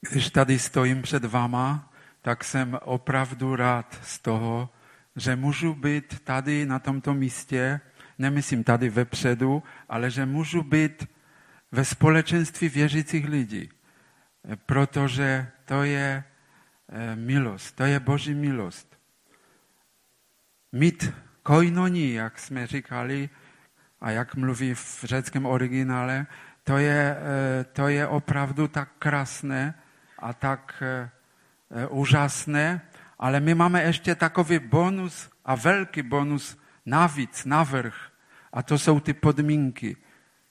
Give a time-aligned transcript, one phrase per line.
[0.00, 1.92] Když tady stojím před váma,
[2.22, 4.70] tak jsem opravdu rád z toho,
[5.16, 7.80] že můžu být tady na tomto místě,
[8.18, 11.08] nemyslím tady vepředu, ale že můžu být
[11.72, 13.68] ve společenství věřících lidí.
[14.66, 16.24] Protože to je
[16.88, 18.98] eh, milost, to je Boží milost.
[20.72, 21.12] Mít
[21.42, 23.30] koinoní, jak jsme říkali,
[24.00, 26.26] a jak mluví v řeckém originále,
[26.64, 29.74] to je, eh, to je opravdu tak krásné
[30.20, 31.10] a tak eh,
[31.86, 32.80] úžasné,
[33.18, 37.94] ale my máme ještě takový bonus a velký bonus navíc, navrh.
[38.52, 39.96] A to jsou ty podmínky,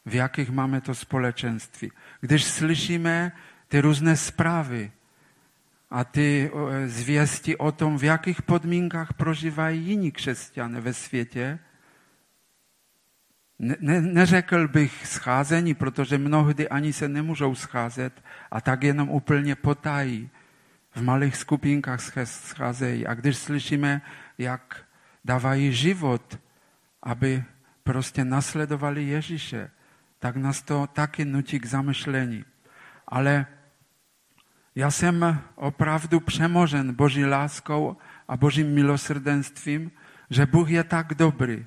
[0.06, 1.92] v jakých máme to společenství.
[2.22, 3.32] Když slyšíme
[3.68, 4.92] ty různé zprávy
[5.90, 6.52] a ty
[6.86, 11.60] zvěsti o tom, v jakých podmínkách prožívají jiní křesťané ve světě,
[13.60, 19.56] ne, ne, neřekl bych scházení, protože mnohdy ani se nemůžou scházet a tak jenom úplně
[19.56, 20.30] potají.
[20.96, 23.08] V malých skupinkách scházejí.
[23.08, 24.02] A když slyšíme,
[24.38, 24.86] jak
[25.26, 26.40] dávají život,
[27.04, 27.44] aby
[27.84, 29.70] prostě nasledovali Ježíše,
[30.20, 32.46] tak nás to taky nutí k zamyšlení.
[33.08, 33.46] Ale
[34.76, 37.98] já jsem opravdu přemožen Boží láskou
[38.28, 39.92] a Božím milosrdenstvím,
[40.30, 41.66] že Bůh je tak dobrý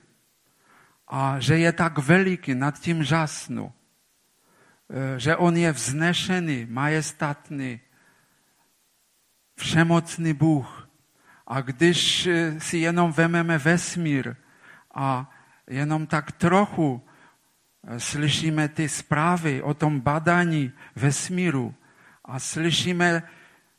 [1.12, 7.80] a že je tak veliký, nad tím žasnu, e, že On je vznešený, majestatný,
[9.60, 10.88] všemocný Bůh.
[11.46, 14.36] A když e, si jenom vememe vesmír
[14.94, 15.28] a
[15.68, 21.74] jenom tak trochu e, slyšíme ty zprávy o tom badání vesmíru
[22.24, 23.22] a slyšíme,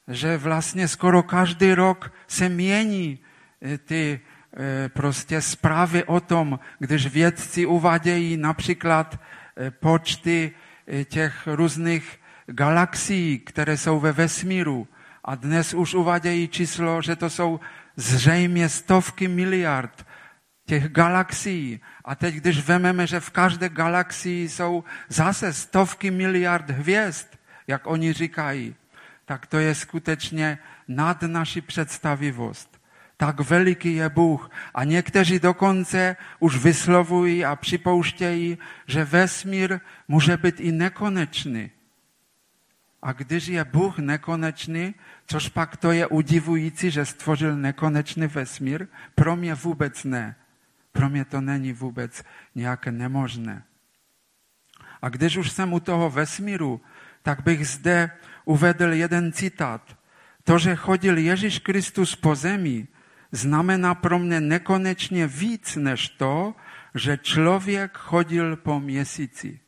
[0.08, 3.20] že vlastně skoro každý rok se mění
[3.86, 4.22] ty
[4.88, 9.20] prostě zprávy o tom, když vědci uvádějí například
[9.58, 10.52] eh, počty
[10.88, 14.88] eh, těch různých galaxií, které jsou ve vesmíru.
[15.24, 17.60] A dnes už uvádějí číslo, že to jsou
[17.96, 20.06] zřejmě stovky miliard
[20.66, 21.80] těch galaxií.
[22.06, 27.28] A teď, když vememe, že v každé galaxii jsou zase stovky miliard hvězd,
[27.68, 28.76] jak oni říkají,
[29.26, 30.58] tak to je skutečně
[30.88, 32.73] nad naši představivost.
[33.18, 34.50] Tak veliký je Bůh.
[34.74, 38.58] A někteří dokonce už vyslovují a připouštějí,
[38.88, 41.72] že vesmír může být i nekonečný.
[43.02, 44.96] A když je Bůh nekonečný,
[45.28, 50.36] což pak to je udivující, že stvořil nekonečný vesmír, pro mě vůbec ne.
[50.92, 52.24] Pro mě to není vůbec
[52.56, 53.64] nějaké nemožné.
[55.02, 56.82] A když už jsem u toho vesmíru,
[57.22, 58.12] tak bych zde
[58.46, 59.98] uvedl jeden citát.
[60.44, 62.88] To, že chodil Ježíš Kristus po zemi,
[63.34, 66.54] znamená pro mě nekonečně víc než to,
[66.96, 69.60] že člověk chodil po měsíci.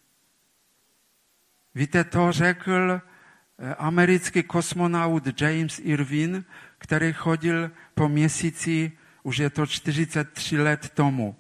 [1.76, 6.46] Víte, to řekl eh, americký kosmonaut James Irwin,
[6.78, 8.92] který chodil po měsíci,
[9.24, 11.36] už je to 43 let tomu.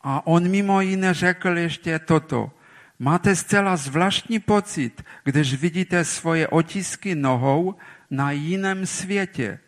[0.00, 2.52] A on mimo jiné řekl ještě toto.
[2.98, 7.74] Máte zcela zvláštní pocit, když vidíte svoje otisky nohou
[8.10, 9.58] na jiném světě.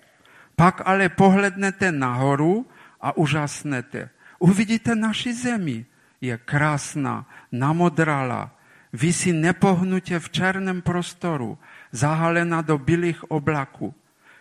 [0.58, 2.66] Pak ale pohlednete nahoru
[3.00, 4.10] a úžasnete.
[4.38, 5.86] Uvidíte naši zemi.
[6.20, 8.50] Je krásná, namodrala,
[8.92, 11.58] visí nepohnutě v černém prostoru,
[11.92, 13.94] zahalena do bílých oblaků.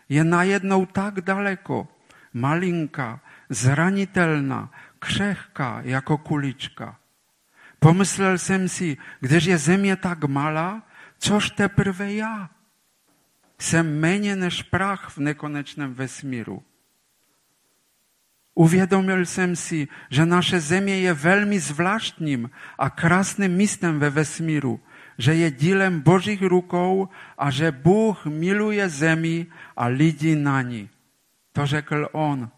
[0.09, 1.88] Je najednou tak daleko,
[2.33, 3.19] malinká,
[3.50, 6.97] zranitelná, křehká jako kulička.
[7.79, 10.81] Pomyslel jsem si, když je země tak malá,
[11.17, 12.50] což teprve já?
[13.59, 16.63] Jsem méně než prach v nekonečném vesmíru.
[18.53, 24.79] Uvědomil jsem si, že naše země je velmi zvláštním a krásným místem ve vesmíru,
[25.18, 29.45] že je dílem Božích rukou a že Bůh miluje zemi
[29.75, 30.89] a lidi na ní.
[31.53, 32.50] To řekl on.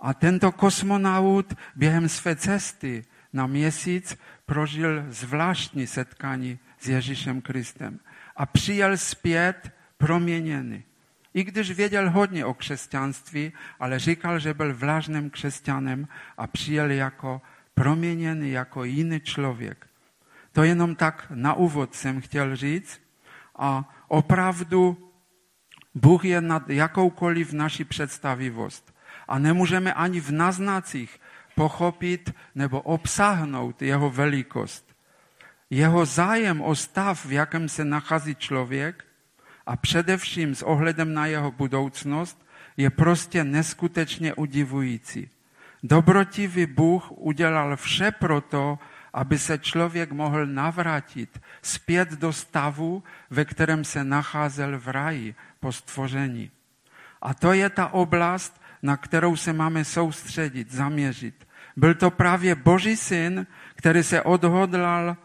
[0.00, 8.00] A tento kosmonaut během své cesty na měsíc prožil zvláštní setkání s Ježíšem Kristem
[8.36, 9.72] a přijel zpět
[10.02, 10.82] proměněný.
[11.34, 17.42] I když věděl hodně o křesťanství, ale říkal, že byl vlážným křesťanem a přijel jako
[17.74, 19.86] proměněný, jako jiný člověk.
[20.52, 23.00] To jenom tak na úvod jsem chtěl říct.
[23.56, 25.10] A opravdu
[25.94, 28.94] Bůh je nad jakoukoliv naší představivost.
[29.28, 31.20] A nemůžeme ani v naznacích
[31.54, 34.96] pochopit nebo obsáhnout jeho velikost.
[35.70, 39.11] Jeho zájem o stav, v jakém se nachází člověk,
[39.66, 45.30] a především s ohledem na jeho budoucnost je prostě neskutečně udivující.
[45.82, 48.78] Dobrotivý Bůh udělal vše proto,
[49.12, 55.72] aby se člověk mohl navrátit zpět do stavu, ve kterém se nacházel v ráji po
[55.72, 56.50] stvoření.
[57.22, 61.48] A to je ta oblast, na kterou se máme soustředit, zaměřit.
[61.76, 65.16] Byl to právě Boží syn, který se odhodlal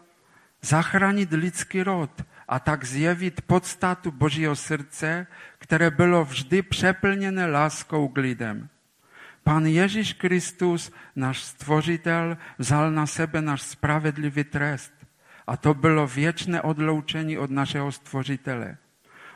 [0.62, 2.10] zachránit lidský rod
[2.48, 5.26] a tak zjevit podstatu Božího srdce,
[5.58, 8.68] které bylo vždy přeplněné láskou k lidem.
[9.42, 14.92] Pan Ježíš Kristus, náš stvořitel, vzal na sebe náš spravedlivý trest.
[15.46, 18.76] A to bylo věčné odloučení od našeho stvořitele.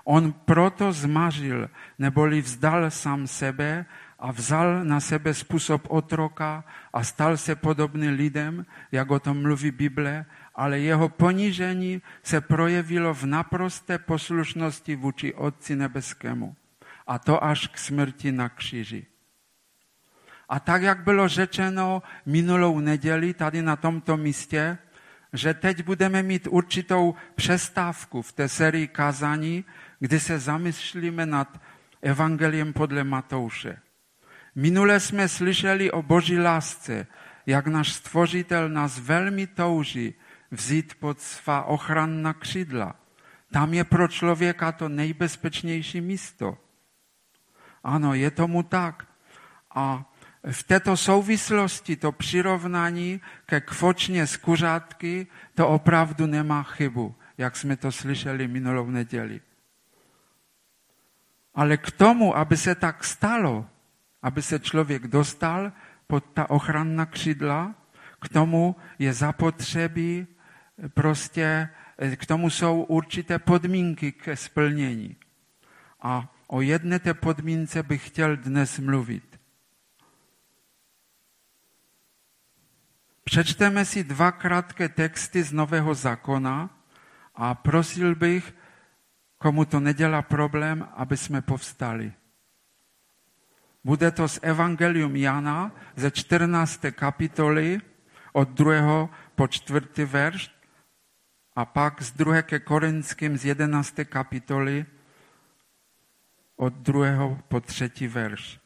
[0.04, 3.86] On proto zmažil, neboli vzdal sám sebe
[4.22, 9.70] a vzal na sebe způsob otroka a stal se podobný lidem, jak o tom mluví
[9.70, 10.24] Bible,
[10.54, 16.56] ale jeho ponížení se projevilo v naprosté poslušnosti vůči Otci Nebeskému.
[17.06, 19.06] A to až k smrti na kříži.
[20.48, 24.78] A tak, jak bylo řečeno minulou neděli tady na tomto místě,
[25.32, 29.64] že teď budeme mít určitou přestávku v té sérii kázání,
[29.98, 31.60] kdy se zamyslíme nad
[32.02, 33.78] Evangeliem podle Matouše.
[34.54, 37.06] Minule jsme slyšeli o Boží lásce,
[37.46, 40.14] jak náš stvořitel nás velmi touží
[40.50, 42.96] vzít pod svá ochranná křídla.
[43.52, 46.58] Tam je pro člověka to nejbezpečnější místo.
[47.84, 49.06] Ano, je tomu tak.
[49.74, 50.12] A
[50.50, 57.76] v této souvislosti to přirovnání ke kvočně z kuřátky, to opravdu nemá chybu, jak jsme
[57.76, 59.40] to slyšeli minulou neděli.
[61.54, 63.66] Ale k tomu, aby se tak stalo,
[64.22, 65.72] aby se člověk dostal
[66.06, 67.74] pod ta ochranná křídla,
[68.20, 70.26] k tomu je zapotřebí
[70.94, 71.68] prostě,
[72.16, 75.16] k tomu jsou určité podmínky ke splnění.
[76.00, 79.40] A o jedné té podmínce bych chtěl dnes mluvit.
[83.24, 86.70] Přečteme si dva krátké texty z Nového zákona
[87.34, 88.54] a prosil bych,
[89.38, 92.12] komu to nedělá problém, aby jsme povstali.
[93.84, 96.80] Bude to z Evangelium Jana ze 14.
[96.90, 97.80] kapitoly
[98.32, 99.08] od 2.
[99.34, 100.04] po 4.
[100.04, 100.50] verš
[101.56, 102.42] a pak z 2.
[102.42, 103.94] ke Korinským z 11.
[104.04, 104.86] kapitoly
[106.56, 107.38] od 2.
[107.48, 108.08] po 3.
[108.08, 108.60] verš.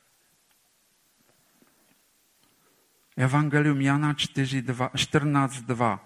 [3.17, 5.99] Evangelium Jana 14.2.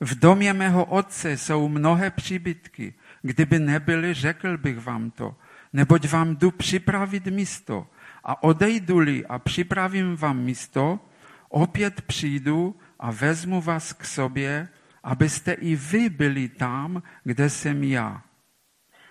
[0.00, 2.94] V domě mého otce jsou mnohé příbytky.
[3.22, 5.36] Kdyby nebyly, řekl bych vám to.
[5.72, 7.86] Neboť vám jdu připravit místo.
[8.24, 11.00] A odejdu-li a připravím vám místo,
[11.48, 14.68] opět přijdu a vezmu vás k sobě,
[15.02, 18.22] abyste i vy byli tam, kde jsem já.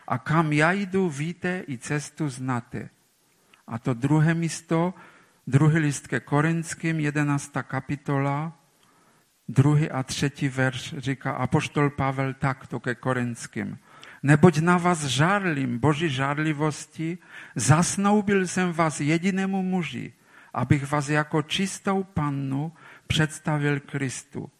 [0.07, 2.89] A kam já jdu, víte, i cestu znáte.
[3.68, 4.94] A to druhé místo
[5.48, 7.51] Druhý list ke Korinským, 11.
[7.63, 8.59] kapitola,
[9.48, 13.80] druhý a třetí verš říká apoštol Pavel takto ke Korinským.
[14.23, 17.17] Neboť na vás žárlím boží žárlivosti,
[17.55, 20.13] zasnoubil jsem vás jedinému muži,
[20.53, 22.71] abych vás jako čistou pannu
[23.07, 24.51] představil Kristu.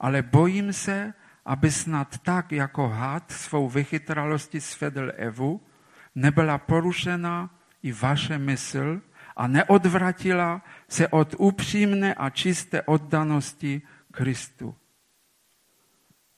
[0.00, 1.14] Ale bojím se,
[1.44, 5.60] aby snad tak jako had svou vychytralostí svedl Evu,
[6.14, 7.50] nebyla porušena
[7.82, 9.00] i vaše mysl,
[9.36, 14.74] a neodvratila se od upřímné a čisté oddanosti Kristu.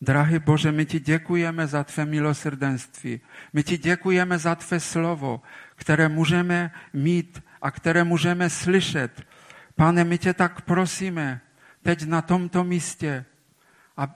[0.06, 3.20] Drahý Bože, my ti děkujeme za tvé milosrdenství.
[3.52, 5.42] My ti děkujeme za tvé slovo,
[5.74, 9.26] které můžeme mít a které můžeme slyšet.
[9.74, 11.40] Pane, my tě tak prosíme
[11.82, 13.24] teď na tomto místě
[13.96, 14.14] a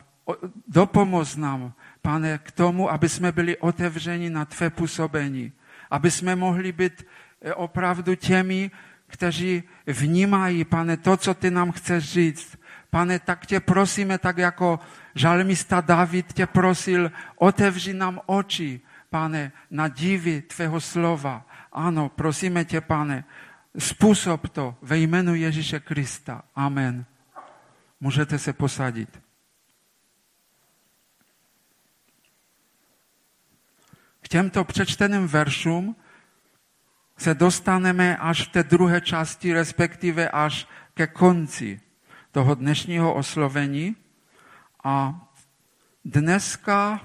[0.69, 1.73] dopomoz nám,
[2.03, 5.53] pane, k tomu, aby jsme byli otevřeni na tvé působení,
[5.91, 7.07] aby jsme mohli být
[7.55, 8.71] opravdu těmi,
[9.07, 12.59] kteří vnímají, pane, to, co ty nám chceš říct.
[12.91, 14.79] Pane, tak tě prosíme, tak jako
[15.15, 21.47] žalmista David tě prosil, otevři nám oči, pane, na divy tvého slova.
[21.73, 23.25] Ano, prosíme tě, pane,
[23.79, 26.43] způsob to ve jménu Ježíše Krista.
[26.55, 27.05] Amen.
[28.01, 29.21] Můžete se posadit.
[34.21, 35.97] K těmto přečteným veršům
[37.19, 41.81] se dostaneme až v té druhé části, respektive až ke konci
[42.33, 43.97] toho dnešního oslovení.
[44.85, 45.29] A
[46.05, 47.01] dneska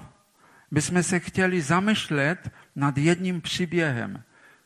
[0.70, 4.22] bychom se chtěli zamýšlet nad jedním příběhem,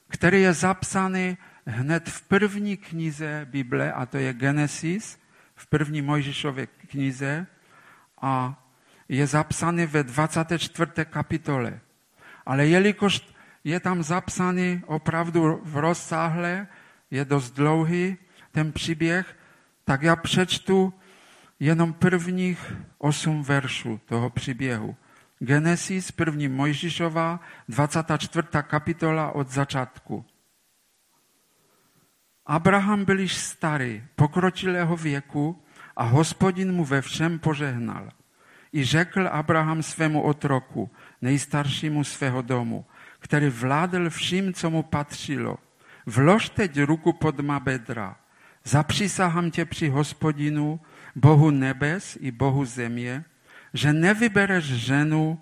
[0.09, 5.19] který je zapsaný hned v první knize Bible, a to je Genesis,
[5.55, 7.47] v první Mojžišově knize,
[8.21, 8.63] a
[9.09, 10.93] je zapsaný ve 24.
[11.05, 11.81] kapitole.
[12.47, 13.21] Ale jelikož
[13.65, 16.67] je tam zapsaný opravdu v rozsáhle,
[17.11, 18.17] je dost dlouhý
[18.53, 19.37] ten příběh,
[19.85, 20.95] tak já přečtu
[21.61, 24.97] jenom prvních osm veršů toho příběhu.
[25.39, 28.49] Genesis, první Mojžišova, 24.
[28.63, 30.25] kapitola od začátku.
[32.47, 35.63] Abraham byl již starý, pokročilého věku
[35.97, 38.09] a hospodin mu ve všem požehnal.
[38.73, 40.91] I řekl Abraham svému otroku,
[41.23, 42.87] nejstaršímu svého domu,
[43.19, 45.57] který vládl vším, co mu patřilo.
[46.07, 48.17] Vlož teď ruku pod má bedra.
[48.65, 50.81] Zapřísahám tě při hospodinu,
[51.15, 53.25] Bohu nebes i Bohu země,
[53.75, 55.41] že nevybereš ženu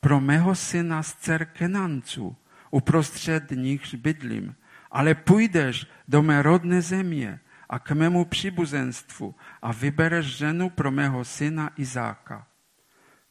[0.00, 2.36] pro mého syna z dcer Kenanců,
[2.70, 4.54] uprostřed nich bydlím,
[4.90, 11.24] ale půjdeš do mé rodné země a k mému příbuzenstvu a vybereš ženu pro mého
[11.24, 12.46] syna Izáka.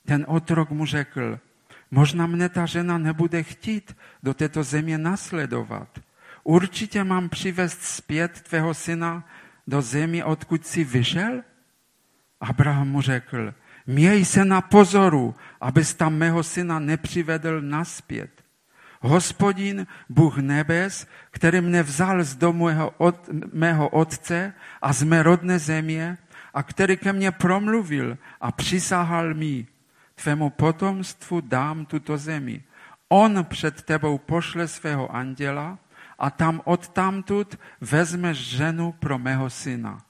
[0.05, 1.39] Ten otrok mu řekl,
[1.91, 5.99] možná mne ta žena nebude chtít do této země nasledovat.
[6.43, 9.27] Určitě mám přivést zpět tvého syna
[9.69, 11.41] do země, odkud jsi vyšel?
[12.41, 13.53] Abraham mu řekl,
[13.87, 18.29] měj se na pozoru, abys tam mého syna nepřivedl naspět.
[19.01, 25.23] Hospodin, Bůh nebes, který mne vzal z domu mého, od, mého otce a z mé
[25.23, 26.17] rodné země
[26.53, 29.67] a který ke mně promluvil a přisahal mi,
[30.15, 32.63] tvému potomstvu dám tuto zemi.
[33.09, 35.77] On před tebou pošle svého anděla
[36.19, 40.05] a tam odtamtud vezmeš ženu pro mého syna.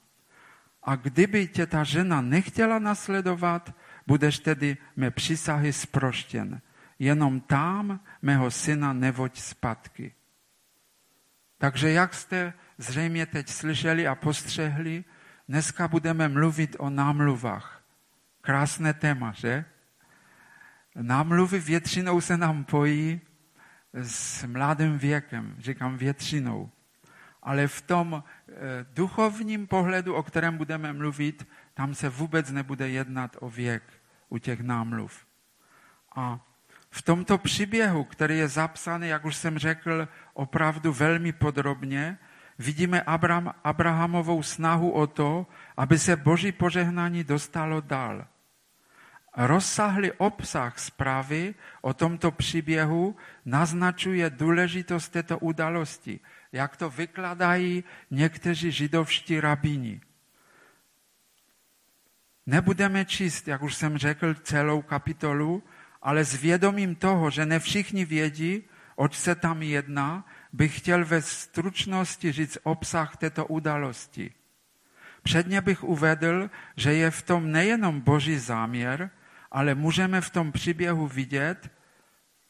[0.83, 3.75] A kdyby tě ta žena nechtěla nasledovat,
[4.07, 6.61] budeš tedy mé přísahy sproštěn.
[6.99, 10.13] Jenom tam mého syna nevoď zpátky.
[11.57, 15.03] Takže jak jste zřejmě teď slyšeli a postřehli,
[15.49, 17.83] dneska budeme mluvit o námluvách.
[18.41, 19.65] Krásné téma, že?
[20.95, 23.21] Námluvy většinou se nám pojí
[23.93, 26.69] s mladým věkem, říkám většinou.
[27.43, 28.53] Ale v tom eh,
[28.93, 33.83] duchovním pohledu, o kterém budeme mluvit, tam se vůbec nebude jednat o věk
[34.29, 35.25] u těch námluv.
[36.15, 36.39] A
[36.91, 42.17] v tomto příběhu, který je zapsaný, jak už jsem řekl, opravdu velmi podrobně,
[42.59, 48.27] vidíme Abraham, Abrahamovou snahu o to, aby se boží požehnání dostalo dál.
[49.37, 56.19] Rozsáhlý obsah zprávy o tomto příběhu naznačuje důležitost této události,
[56.51, 60.01] jak to vykladají někteří židovští rabíni.
[62.45, 65.63] Nebudeme číst, jak už jsem řekl, celou kapitolu,
[66.01, 68.63] ale s vědomím toho, že ne všichni vědí,
[68.95, 74.33] oč se tam jedná, bych chtěl ve stručnosti říct obsah této události.
[75.23, 79.09] Předně bych uvedl, že je v tom nejenom boží záměr,
[79.51, 81.71] ale můžeme v tom příběhu vidět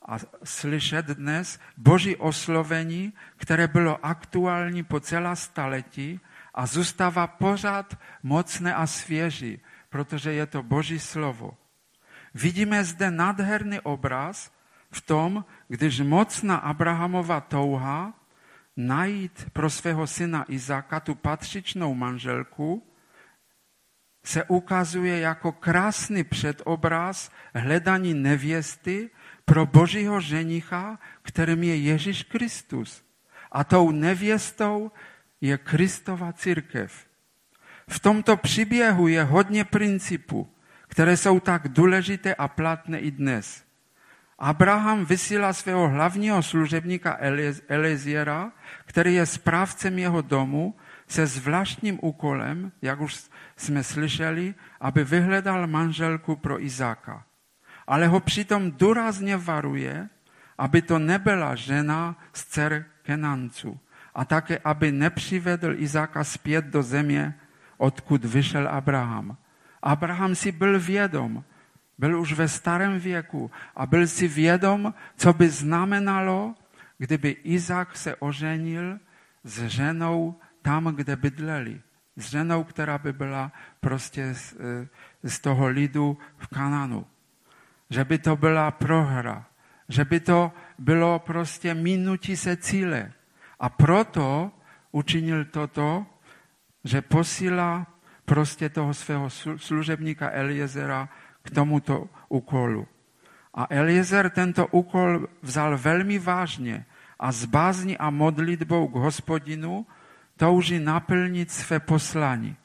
[0.07, 6.19] a slyšet dnes boží oslovení, které bylo aktuální po celá staletí
[6.53, 11.57] a zůstává pořád mocné a svěží, protože je to boží slovo.
[12.33, 14.51] Vidíme zde nádherný obraz
[14.91, 18.13] v tom, když mocná Abrahamova touha
[18.77, 22.88] najít pro svého syna Izáka tu patřičnou manželku,
[24.29, 29.09] se ukazuje jako krásný předobraz hledání nevěsty
[29.45, 33.03] pro božího ženicha, kterým je Ježíš Kristus.
[33.51, 34.91] A tou nevěstou
[35.41, 37.07] je Kristova církev.
[37.89, 40.47] V tomto příběhu je hodně principů
[40.89, 43.63] které jsou tak důležité a platné i dnes.
[44.39, 47.17] Abraham vysílá svého hlavního služebníka
[47.67, 48.51] Eliziera,
[48.85, 50.75] který je správcem jeho domu,
[51.09, 57.25] se zvláštním úkolem, jak už jsme slyšeli, aby vyhledal manželku pro Izáka.
[57.87, 60.09] Ale ho přitom důrazně varuje,
[60.57, 63.79] aby to nebyla žena z dcer Kenanců
[64.15, 67.33] a také, aby nepřivedl Izáka zpět do země,
[67.77, 69.37] odkud vyšel Abraham.
[69.81, 71.43] Abraham si byl vědom,
[71.97, 76.55] byl už ve starém věku a byl si vědom, co by znamenalo,
[76.97, 78.99] kdyby Izák se oženil
[79.43, 81.81] s ženou tam, kde bydleli.
[82.17, 84.87] S ženou, která by byla prostě z, e,
[85.29, 87.05] z toho lidu v Kananu.
[87.89, 89.45] Že by to byla prohra.
[89.89, 93.11] Že by to bylo prostě minutí se cíle.
[93.59, 94.51] A proto
[94.91, 96.05] učinil toto,
[96.83, 97.87] že posílá
[98.25, 101.09] prostě toho svého služebníka Eliezera
[101.41, 102.87] k tomuto úkolu.
[103.53, 106.85] A Eliezer tento úkol vzal velmi vážně
[107.19, 109.85] a s bázní a modlitbou k hospodinu
[110.39, 112.55] touží naplnit své poslání.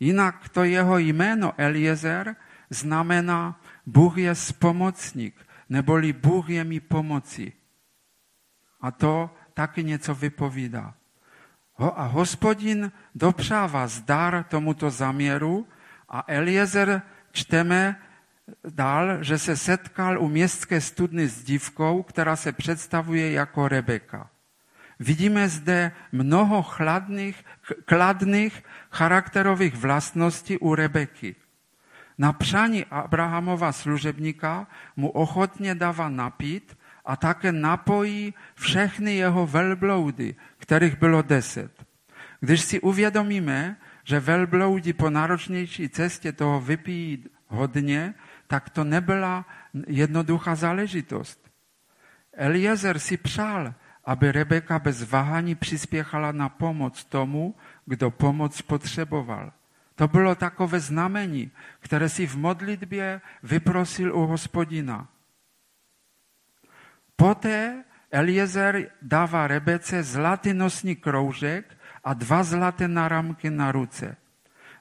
[0.00, 2.36] Jinak to jeho jméno Eliezer
[2.70, 5.36] znamená Bůh je spomocník,
[5.68, 7.52] neboli Bůh je mi pomoci.
[8.80, 10.94] A to taky něco vypovídá.
[11.76, 15.68] A hospodin dopřává zdar tomuto zaměru
[16.08, 17.96] A Eliezer čteme
[18.64, 24.30] dál, že se setkal u městské studny s dívkou, která se představuje jako Rebeka.
[25.00, 27.44] Vidíme zde mnoho chladných,
[27.84, 31.36] kladných charakterových vlastností u Rebeky.
[32.18, 34.66] Na přání Abrahamova služebníka
[34.96, 41.72] mu ochotně dává napít a také napojí všechny jeho velbloudy, kterých bylo deset.
[42.40, 48.14] Když si uvědomíme, že velbloudi po náročnější cestě toho vypijí hodně,
[48.46, 49.46] tak to nebyla
[49.86, 51.50] jednoduchá záležitost.
[52.32, 57.54] Eliezer si přál, aby Rebeka bez váhání přispěchala na pomoc tomu,
[57.86, 59.52] kdo pomoc potřeboval.
[59.94, 65.08] To bylo takové znamení, které si v modlitbě vyprosil u hospodina.
[67.16, 74.16] Poté Eliezer dává Rebece zlatý nosní kroužek a dva zlaté náramky na ruce.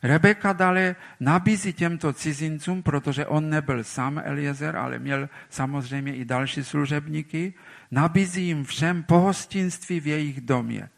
[0.04, 6.64] Rebeka dále nabízí těmto cizincům, protože on nebyl sám Eliezer, ale měl samozřejmě i další
[6.64, 7.54] služebníky,
[7.92, 10.90] nabízí jim všem pohostinství v jejich domě.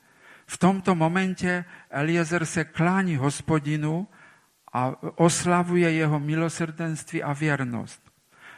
[0.47, 4.07] V tomto momentě Eliezer se klání hospodinu
[4.73, 8.11] a oslavuje jeho milosrdenství a věrnost.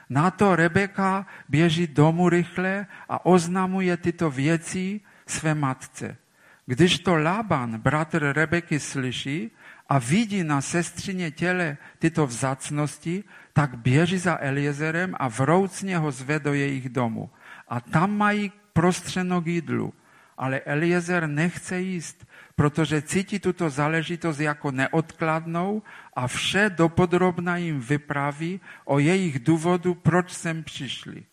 [0.09, 6.17] Na to Rebeka běží domů rychle a oznamuje tyto věci své matce.
[6.65, 9.51] Když to Laban, bratr Rebeky, slyší
[9.89, 13.23] a vidí na sestřině těle tyto vzácnosti,
[13.53, 17.29] tak běží za Eliezerem a vroucně ho zve do jejich domu.
[17.67, 19.93] A tam mají prostřeno k jídlu.
[20.37, 25.81] Ale Eliezer nechce jíst, protože cítí tuto záležitost jako neodkladnou
[26.13, 31.23] a vše dopodrobna jim vypraví o jejich důvodu, proč sem přišli.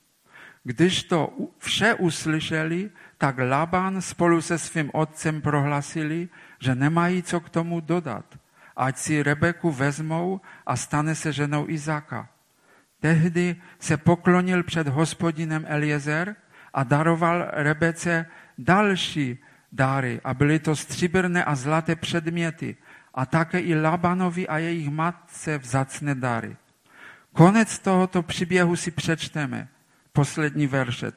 [0.65, 7.49] Když to vše uslyšeli, tak Laban spolu se svým otcem prohlasili, že nemají co k
[7.49, 8.39] tomu dodat.
[8.77, 12.29] Ať si Rebeku vezmou a stane se ženou Izáka.
[13.01, 16.37] Tehdy se poklonil před hospodinem Eliezer
[16.75, 18.27] a daroval Rebece
[18.59, 19.39] další
[19.73, 22.77] dáry a byly to stříbrné a zlaté předměty
[23.15, 26.57] a také i Labanovi a jejich matce vzácné dary.
[27.33, 29.69] Konec tohoto příběhu si přečteme.
[30.13, 31.13] Poslední verše.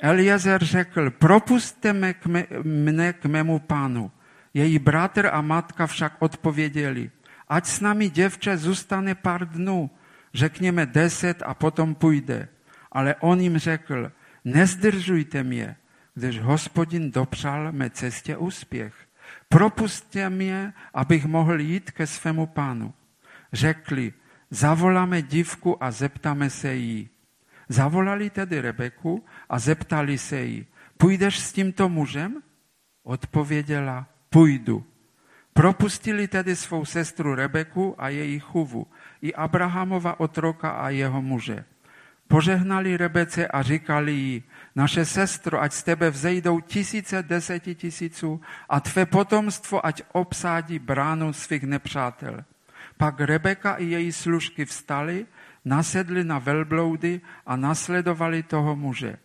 [0.00, 2.26] Eliezer řekl, propustte mě k,
[2.62, 4.10] mne k mému pánu.
[4.54, 7.10] Její bratr a matka však odpověděli,
[7.48, 9.90] ať s námi děvče zůstane pár dnů,
[10.36, 12.48] řekněme deset a potom půjde.
[12.92, 14.12] Ale on jim řekl,
[14.44, 15.76] nezdržujte mě,
[16.14, 18.94] když hospodin dopřál mé cestě úspěch.
[19.48, 22.94] Propustě mě, abych mohl jít ke svému pánu.
[23.52, 24.12] Řekli,
[24.50, 27.08] zavoláme dívku a zeptáme se jí.
[27.68, 30.66] Zavolali tedy Rebeku a zeptali se jí,
[30.98, 32.42] půjdeš s tímto mužem?
[33.02, 34.86] Odpověděla, půjdu.
[35.52, 38.86] Propustili tedy svou sestru Rebeku a její chuvu,
[39.26, 41.64] i Abrahamova otroka a jeho muže.
[42.28, 44.42] Požehnali Rebece a říkali jí,
[44.74, 51.32] naše sestro, ať z tebe vzejdou tisíce deseti tisíců a tvé potomstvo, ať obsádí bránu
[51.32, 52.44] svých nepřátel.
[52.96, 55.26] Pak Rebeka i její služky vstali,
[55.64, 59.18] nasedli na velbloudy a nasledovali toho muže.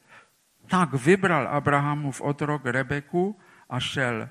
[0.67, 4.29] Tak vybral Abrahamův otrok Rebeku a šel.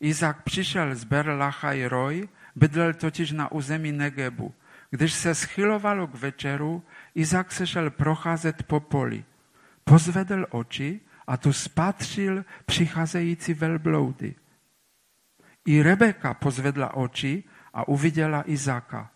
[0.00, 4.54] Izak přišel z Berlachaj Roj, bydlel totiž na území Negebu.
[4.90, 6.82] Když se schylovalo k večeru,
[7.14, 9.24] Izak se šel procházet po poli.
[9.84, 14.34] Pozvedl oči a tu spatřil přicházející velbloudy.
[15.66, 19.10] I Rebeka pozvedla oči a uviděla Izaka.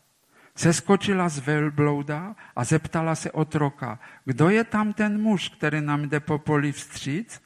[0.56, 6.20] Seskočila z velblouda a zeptala se otroka, kdo je tam ten muž, který nám jde
[6.20, 7.42] po poli vstříc?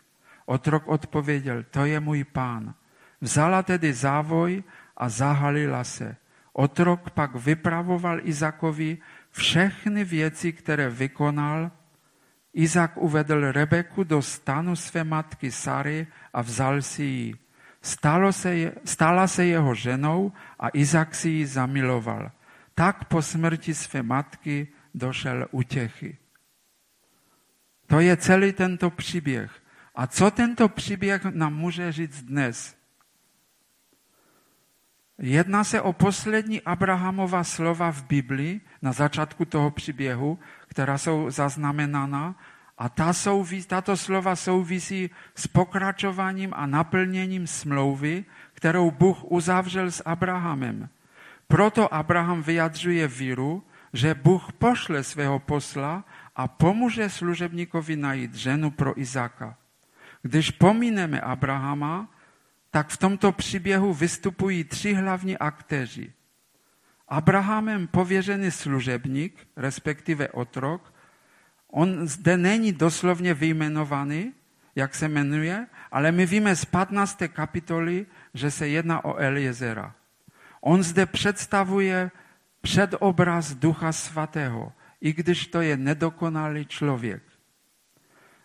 [0.46, 2.74] Otrok odpověděl, to je můj pán.
[3.20, 4.62] Vzala tedy závoj
[4.96, 6.16] a zahalila se.
[6.58, 8.98] Otrok pak vypravoval Izakovi
[9.30, 11.70] všechny věci, které vykonal.
[12.52, 17.34] Izak uvedl Rebeku do stanu své matky Sary a vzal si ji.
[17.82, 22.30] Stalo se, stala se jeho ženou a Izak si ji zamiloval.
[22.74, 26.18] Tak po smrti své matky došel utěchy.
[27.86, 29.62] To je celý tento příběh.
[29.94, 32.77] A co tento příběh nám může říct dnes?
[35.18, 42.35] Jedná se o poslední Abrahamova slova v Biblii na začátku toho příběhu, která jsou zaznamenána
[42.78, 50.02] a ta souvis, tato slova souvisí s pokračováním a naplněním smlouvy, kterou Bůh uzavřel s
[50.07, 50.88] Abrahamem.
[51.48, 56.04] Proto Abraham vyjadřuje víru, že Bůh pošle svého posla
[56.37, 59.57] a pomůže služebníkovi najít ženu pro Izáka.
[60.22, 62.09] Když pomíneme Abrahama,
[62.70, 66.12] tak v tomto příběhu vystupují tři hlavní aktéři.
[67.09, 70.94] Abrahamem pověřený služebník, respektive otrok,
[71.68, 74.33] on zde není doslovně vyjmenovaný,
[74.74, 77.22] jak se jmenuje, ale my víme z 15.
[77.28, 79.94] kapitoly, že se jedná o Eliezera.
[80.61, 82.11] On zde představuje
[82.61, 87.22] předobraz Ducha Svatého, i když to je nedokonalý člověk.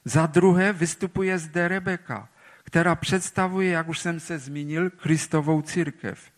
[0.06, 2.30] Za druhé vystupuje zde Rebeka,
[2.74, 6.32] která představuje, jak už jsem se zmínil, Kristovou církev.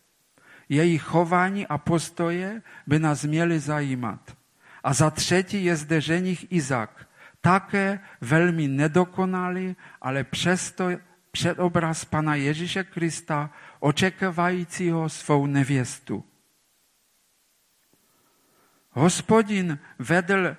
[0.69, 4.37] Její chování a postoje by nás měly zajímat.
[4.83, 7.07] A za třetí je zde ženich Izak,
[7.41, 10.89] také velmi nedokonalý, ale přesto
[11.31, 16.23] předobraz Pana Ježíše Krista, očekávajícího svou nevěstu.
[18.91, 20.55] Hospodin vedl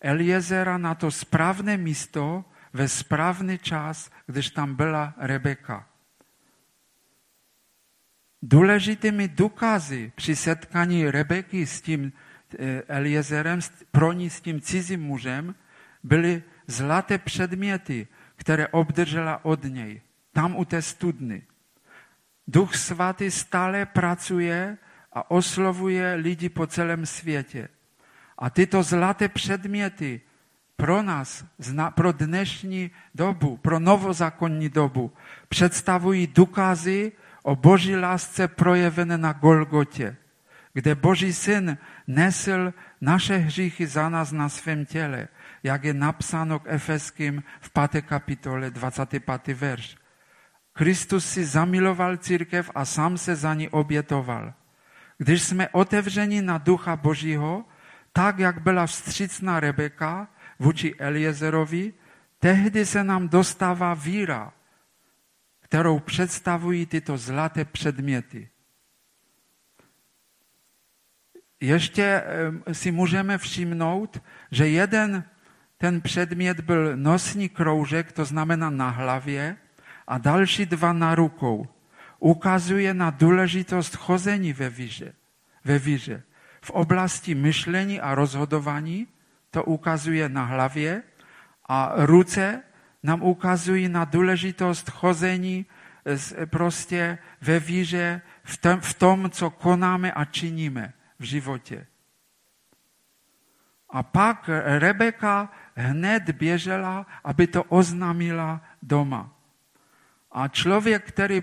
[0.00, 5.88] Eliezera na to správné místo ve správný čas, když tam byla Rebeka.
[8.42, 12.12] Důležitými důkazy při setkání Rebeky s tím
[12.58, 15.54] eh, Eliezerem, pro ní s tím cizím mužem,
[16.02, 20.00] byly zlaté předměty, které obdržela od něj,
[20.32, 21.42] tam u té studny.
[22.48, 24.78] Duch svatý stále pracuje
[25.12, 27.68] a oslovuje lidi po celém světě.
[28.38, 30.20] A tyto zlaté předměty
[30.78, 31.44] pro nás,
[31.94, 35.12] pro dnešní dobu, pro novozákonní dobu,
[35.48, 37.12] představují důkazy
[37.42, 40.16] o boží lásce projevené na Golgotě,
[40.72, 45.28] kde boží syn nesl naše hříchy za nás na svém těle,
[45.62, 48.06] jak je napsáno k Efeským v 5.
[48.06, 49.58] kapitole 25.
[49.58, 49.96] verš.
[50.72, 54.54] Kristus si zamiloval církev a sám se za ní obětoval.
[55.18, 57.64] Když jsme otevřeni na ducha Božího,
[58.12, 61.92] tak, jak byla vstřícná Rebeka vůči Eliezerovi,
[62.38, 64.52] tehdy se nám dostává víra,
[65.60, 68.48] kterou představují tyto zlaté předměty.
[71.60, 72.22] Ještě
[72.72, 75.24] si můžeme všimnout, že jeden
[75.78, 79.56] ten předmět byl nosní kroužek, to znamená na hlavě,
[80.06, 81.68] a další dva na rukou.
[82.18, 85.14] Ukazuje na důležitost chození ve víře.
[85.64, 86.22] Ve víře
[86.60, 89.06] v oblasti myšlení a rozhodování,
[89.58, 91.02] to ukazuje na hlavě,
[91.68, 92.62] a ruce
[93.02, 95.66] nám ukazují na důležitost chození
[96.46, 101.86] prostě ve víře v tom, v tom, co konáme a činíme v životě.
[103.90, 109.34] A pak Rebeka hned běžela, aby to oznámila doma.
[110.32, 111.42] A člověk, který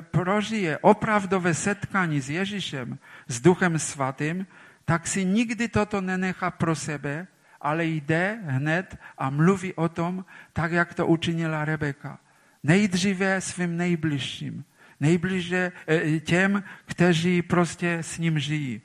[0.00, 4.46] prožije opravdové setkání s Ježíšem, s Duchem Svatým,
[4.84, 7.26] tak si nikdy toto nenechá pro sebe,
[7.60, 12.18] ale jde hned a mluví o tom, tak jak to učinila Rebeka.
[12.62, 14.64] Nejdříve svým nejbližším,
[15.00, 18.82] nejbliže eh, těm, kteří prostě s ním žijí.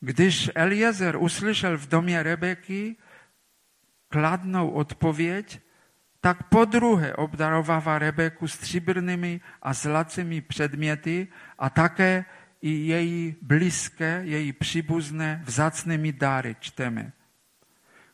[0.00, 2.96] Když Eliezer uslyšel v domě Rebeky
[4.08, 5.60] kladnou odpověď,
[6.20, 12.24] tak po druhé obdarovává Rebeku stříbrnými a zlatými předměty a také
[12.62, 17.12] i její blízké, její příbuzné vzácnými dary čteme.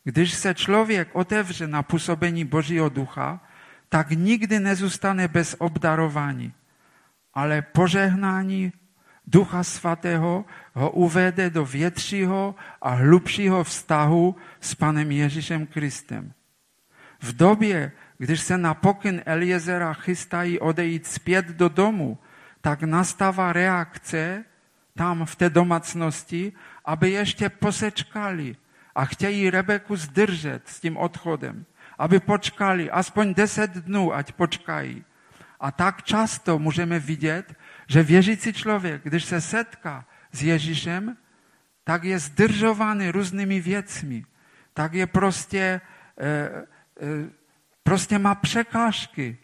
[0.04, 3.40] Když se člověk otevře na působení Božího ducha,
[3.88, 6.52] tak nikdy nezůstane bez obdarování,
[7.34, 8.72] ale požehnání
[9.26, 16.32] Ducha Svatého ho uvede do většího a hlubšího vztahu s Panem Ježíšem Kristem.
[17.20, 22.18] V době, když se na pokyn Eliezera chystají odejít zpět do domu,
[22.62, 24.44] tak nastává reakce
[24.94, 26.52] tam v té domácnosti,
[26.84, 28.56] aby ještě posečkali
[28.94, 31.64] a chtějí Rebeku zdržet s tím odchodem,
[31.98, 35.04] aby počkali aspoň deset dnů, ať počkají.
[35.60, 37.54] A tak často můžeme vidět,
[37.86, 41.16] že věřící člověk, když se setká s Ježíšem,
[41.84, 44.24] tak je zdržovaný různými věcmi.
[44.74, 45.80] Tak je prostě,
[46.18, 46.66] eh,
[47.00, 47.30] eh,
[47.82, 49.38] prostě má překážky.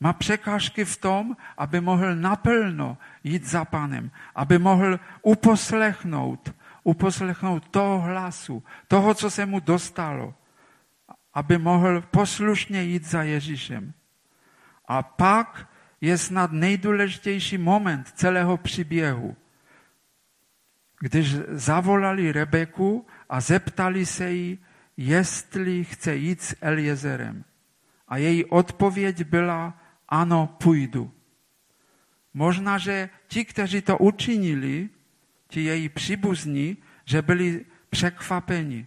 [0.00, 8.00] Má překážky v tom, aby mohl naplno jít za panem, aby mohl uposlechnout, uposlechnout toho
[8.00, 10.34] hlasu, toho, co se mu dostalo,
[11.34, 13.92] aby mohl poslušně jít za Ježíšem.
[14.88, 15.68] A pak
[16.00, 19.36] je snad nejdůležitější moment celého příběhu.
[21.00, 24.58] Když zavolali Rebeku a zeptali se jí,
[24.96, 27.44] jestli chce jít s Eliezerem.
[28.08, 29.79] A její odpověď byla,
[30.10, 31.12] ano, půjdu.
[32.34, 34.88] Možná, že ti, kteří to učinili,
[35.48, 38.86] ti její příbuzní, že byli překvapeni,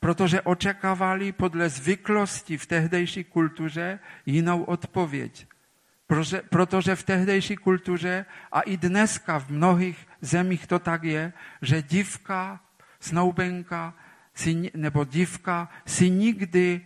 [0.00, 5.46] protože očekávali podle zvyklosti v tehdejší kultuře jinou odpověď.
[6.06, 11.82] Protože, protože v tehdejší kultuře a i dneska v mnohých zemích to tak je, že
[11.82, 12.60] dívka,
[13.00, 13.94] snoubenka
[14.34, 16.80] si, nebo dívka si nikdy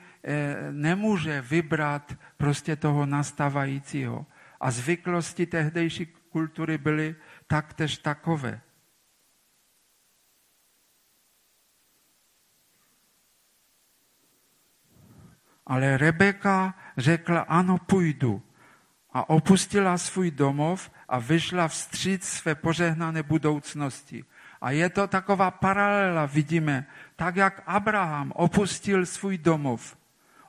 [0.70, 4.26] nemůže vybrat prostě toho nastávajícího.
[4.60, 8.60] A zvyklosti tehdejší kultury byly taktéž takové.
[15.66, 18.42] Ale Rebeka řekla, ano, půjdu.
[19.12, 24.24] A opustila svůj domov a vyšla vstříc své požehnané budoucnosti.
[24.60, 29.96] A je to taková paralela, vidíme, tak jak Abraham opustil svůj domov,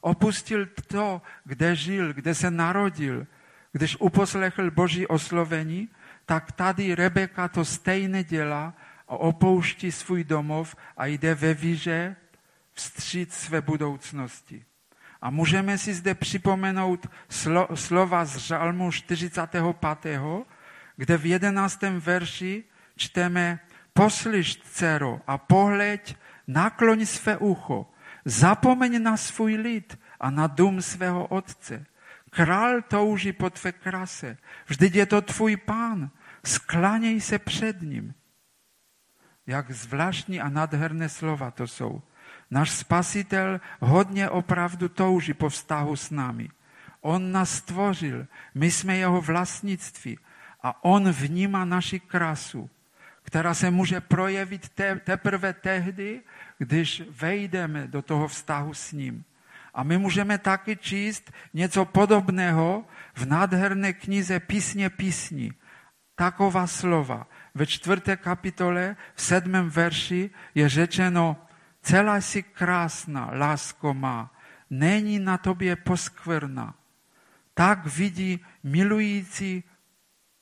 [0.04, 3.28] opustil to, kde žil, kde se narodil,
[3.72, 5.90] když uposlechl Boží oslovení,
[6.26, 8.74] tak tady Rebeka to stejně dělá
[9.08, 12.16] a opouští svůj domov a jde ve víře
[12.74, 14.66] vstříc své budoucnosti.
[15.22, 19.64] A můžeme si zde připomenout slo, slova z Žalmu 45.,
[20.96, 21.82] kde v 11.
[21.82, 22.64] verši
[22.96, 23.60] čteme
[23.94, 26.16] Poslyš, dcero, a pohleď,
[26.48, 27.93] nakloň své ucho,
[28.26, 31.86] zapomeň na svůj lid a na dům svého otce.
[32.30, 36.10] Král touží po tvé krase, vždyť je to tvůj pán,
[36.46, 38.14] sklaněj se před ním.
[39.48, 42.02] Jak zvláštní a nádherné slova to jsou.
[42.52, 46.50] Náš spasitel hodně opravdu touží po vztahu s námi.
[47.02, 50.18] On nás stvořil, my jsme jeho vlastnictví
[50.64, 52.70] a on vnímá naši krasu,
[53.24, 56.22] která se může projevit te, teprve tehdy,
[56.64, 59.24] když vejdeme do toho vztahu s ním.
[59.74, 65.54] A my můžeme taky číst něco podobného v nádherné knize Písně písní.
[66.16, 67.28] Taková slova.
[67.56, 71.38] Ve čtvrté kapitole v sedmém verši je řečeno,
[71.82, 74.32] celá si krásná, lásko má,
[74.70, 76.76] není na tobě poskvrna.
[77.54, 79.64] Tak vidí milující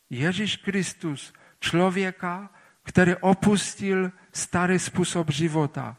[0.09, 2.49] Ježíš Kristus člověka,
[2.83, 5.97] který opustil starý způsob života.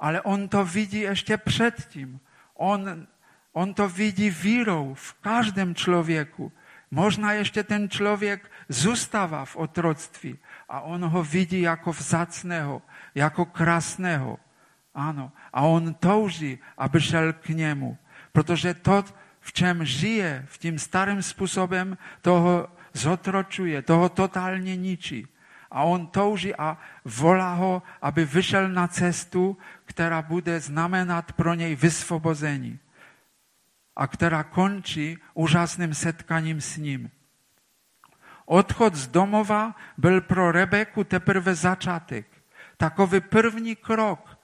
[0.00, 2.20] Ale on to vidí ještě předtím.
[2.54, 3.06] On,
[3.52, 6.52] on to vidí vírou v každém člověku.
[6.90, 12.82] Možná ještě ten člověk zůstává v otroctví a on ho vidí jako vzácného,
[13.14, 14.38] jako krásného.
[14.94, 15.32] Ano.
[15.52, 17.98] A on touží, aby šel k němu.
[18.32, 19.04] Protože to,
[19.40, 25.26] v čem žije, v tím starým způsobem, toho zotročuje, toho totálně ničí.
[25.74, 31.74] A on touží a volá ho, aby vyšel na cestu, která bude znamenat pro něj
[31.74, 32.78] vysvobození.
[33.96, 37.10] A která končí úžasným setkáním s ním.
[38.46, 42.26] Odchod z domova byl pro Rebeku teprve začátek.
[42.76, 44.38] Takový první krok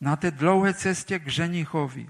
[0.00, 2.06] na té dlouhé cestě k ženichovi.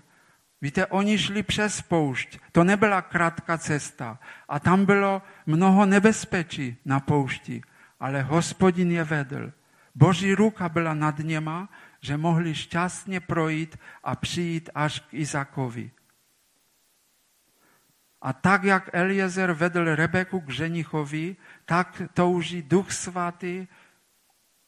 [0.60, 2.38] Víte, oni šli přes poušť.
[2.52, 4.18] To nebyla krátká cesta.
[4.48, 7.62] A tam bylo mnoho nebezpečí na poušti.
[8.00, 9.52] Ale hospodin je vedl.
[9.94, 11.68] Boží ruka byla nad něma,
[12.00, 15.90] že mohli šťastně projít a přijít až k Izakovi.
[18.22, 23.66] A tak, jak Eliezer vedl Rebeku k ženichovi, tak touží Duch Svatý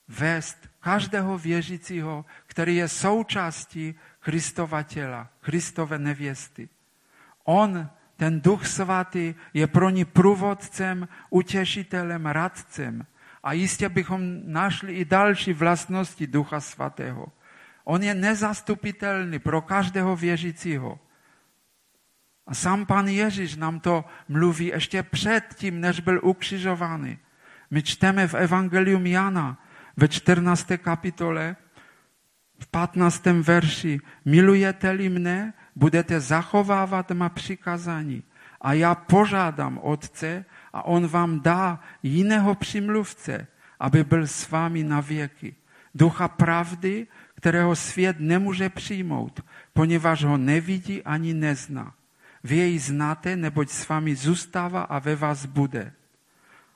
[0.09, 6.69] vést každého věřícího, který je součástí Kristova těla, Kristové nevěsty.
[7.45, 13.07] On, ten Duch Svatý, je pro ní průvodcem, utěšitelem, radcem.
[13.49, 17.27] A jistě bychom našli i další vlastnosti Ducha Svatého.
[17.85, 21.01] On je nezastupitelný pro každého věřícího.
[22.47, 27.19] A sám pan Ježíš nám to mluví ještě předtím, než byl ukřižovaný.
[27.71, 29.65] My čteme v Evangelium Jana
[29.97, 30.67] ve 14.
[30.77, 31.57] kapitole,
[32.61, 33.27] v 15.
[33.27, 38.23] verši, milujete-li mne, budete zachovávat má přikazání.
[38.61, 40.45] A já požádám Otce
[40.79, 43.47] a on vám dá jiného přimluvce,
[43.81, 45.55] aby byl s vámi na věky.
[45.95, 49.41] Ducha pravdy, kterého svět nemůže přijmout,
[49.73, 51.95] poněvadž ho nevidí ani nezná.
[52.45, 55.93] Vy jej znáte, neboť s vámi zůstává a ve vás bude.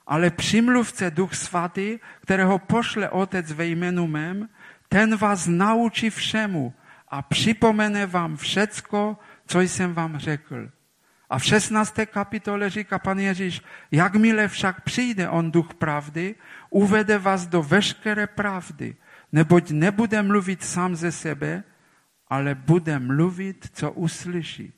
[0.07, 4.49] Ale přimluvce Duch Svatý, kterého pošle Otec ve jménu mém,
[4.89, 6.73] ten vás naučí všemu
[7.07, 10.69] a připomene vám všecko, co jsem vám řekl.
[11.29, 11.95] A v 16.
[12.05, 16.35] kapitole říká pan Ježíš, jakmile však přijde on duch pravdy,
[16.69, 18.95] uvede vás do veškeré pravdy,
[19.31, 21.63] neboť nebude mluvit sám ze sebe,
[22.27, 24.73] ale bude mluvit, co uslyší.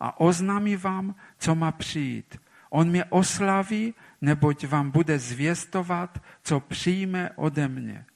[0.00, 2.40] A oznámí vám, co má přijít.
[2.70, 8.06] On mě oslaví, neboť vám bude zvěstovat, co přijme ode mě.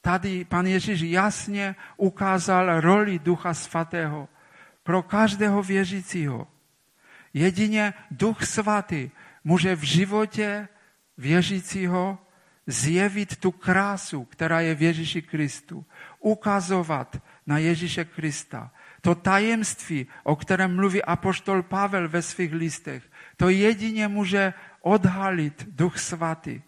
[0.00, 4.28] Tady pan Ježíš jasně ukázal roli Ducha Svatého
[4.82, 6.48] pro každého věřícího.
[7.34, 9.10] Jedině Duch Svatý
[9.44, 10.68] může v životě
[11.18, 12.18] věřícího
[12.66, 15.86] zjevit tu krásu, která je v Ježíši Kristu.
[16.18, 18.70] Ukazovat na Ježíše Krista.
[19.00, 23.02] To tajemství, o kterém mluví apoštol Pavel ve svých listech,
[23.36, 26.62] to jedině může odhalit Duch Svatý.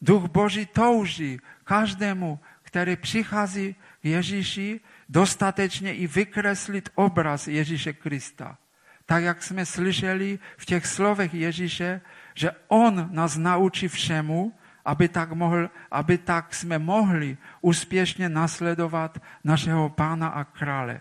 [0.00, 4.80] Duch Boží touží každému, který přichází k Ježíši,
[5.12, 8.58] dostatečně i vykreslit obraz Ježíše Krista.
[9.06, 12.00] Tak, jak jsme slyšeli v těch slovech Ježíše,
[12.34, 14.52] že On nás naučí všemu,
[14.84, 21.00] aby tak, mohl, aby tak jsme mohli úspěšně nasledovat našeho pána a krále.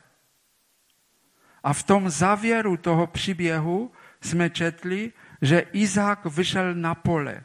[1.63, 7.43] A v tom závěru toho příběhu jsme četli, že Izák vyšel na pole.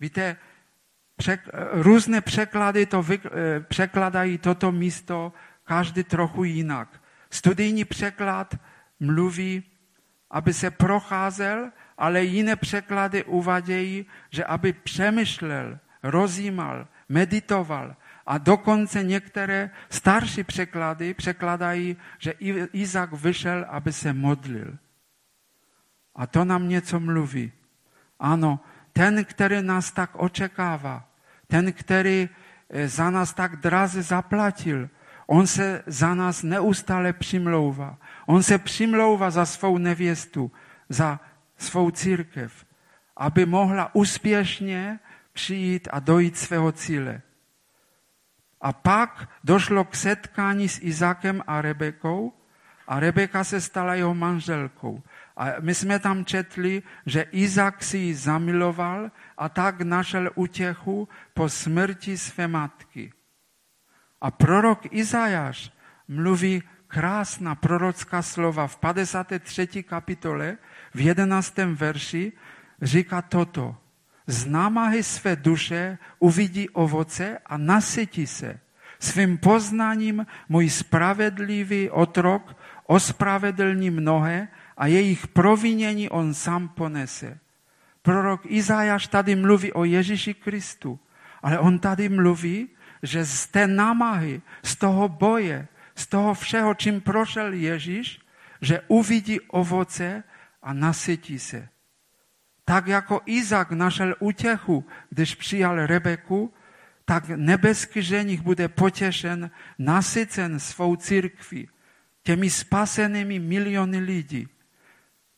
[0.00, 0.36] Víte,
[1.16, 1.40] přek,
[1.72, 5.32] různé překlady to vy, eh, překladají toto místo
[5.64, 7.00] každý trochu jinak.
[7.30, 8.54] Studijní překlad
[9.00, 9.62] mluví,
[10.30, 17.96] aby se procházel, ale jiné překlady uvadějí, že aby přemýšlel, rozjímal, meditoval.
[18.26, 22.30] A dokonce některé starší překlady překladají, že
[22.72, 24.78] Izák vyšel, aby se modlil.
[26.14, 27.52] A to nám něco mluví.
[28.18, 28.60] Ano,
[28.92, 31.08] ten, který nás tak očekává,
[31.46, 32.28] ten, který
[32.70, 34.88] eh, za nás tak draze zaplatil,
[35.26, 37.98] on se za nás neustále přimlouvá.
[38.26, 40.52] On se přimlouvá za svou nevěstu,
[40.88, 41.20] za
[41.56, 42.64] svou církev,
[43.16, 44.98] aby mohla úspěšně
[45.32, 47.22] přijít a dojít svého cíle.
[48.60, 52.32] A pak došlo k setkání s Izákem a Rebekou
[52.86, 55.02] a Rebeka se stala jeho manželkou.
[55.36, 61.48] A my jsme tam četli, že Izák si ji zamiloval a tak našel útěchu po
[61.48, 63.12] smrti své matky.
[64.24, 65.68] A prorok Izajáš
[66.08, 69.84] mluví krásná prorocká slova v 53.
[69.84, 70.56] kapitole,
[70.96, 71.76] v 11.
[71.76, 72.32] verši,
[72.82, 73.76] říká toto.
[74.26, 78.60] Z námahy své duše uvidí ovoce a nasytí se.
[78.98, 82.56] Svým poznáním můj spravedlivý otrok
[82.86, 87.38] ospravedlní mnohé a jejich provinění on sám ponese.
[88.02, 91.00] Prorok Izajáš tady mluví o Ježíši Kristu,
[91.42, 92.68] ale on tady mluví,
[93.04, 98.20] že z té námahy, z toho boje, z toho všeho, čím prošel Ježíš,
[98.60, 100.24] že uvidí ovoce
[100.62, 101.68] a nasytí se.
[102.64, 106.52] Tak jako Izak našel útěchu, když přijal Rebeku,
[107.04, 111.68] tak nebeský ženich bude potěšen, nasycen svou církví,
[112.22, 114.48] těmi spasenými miliony lidí.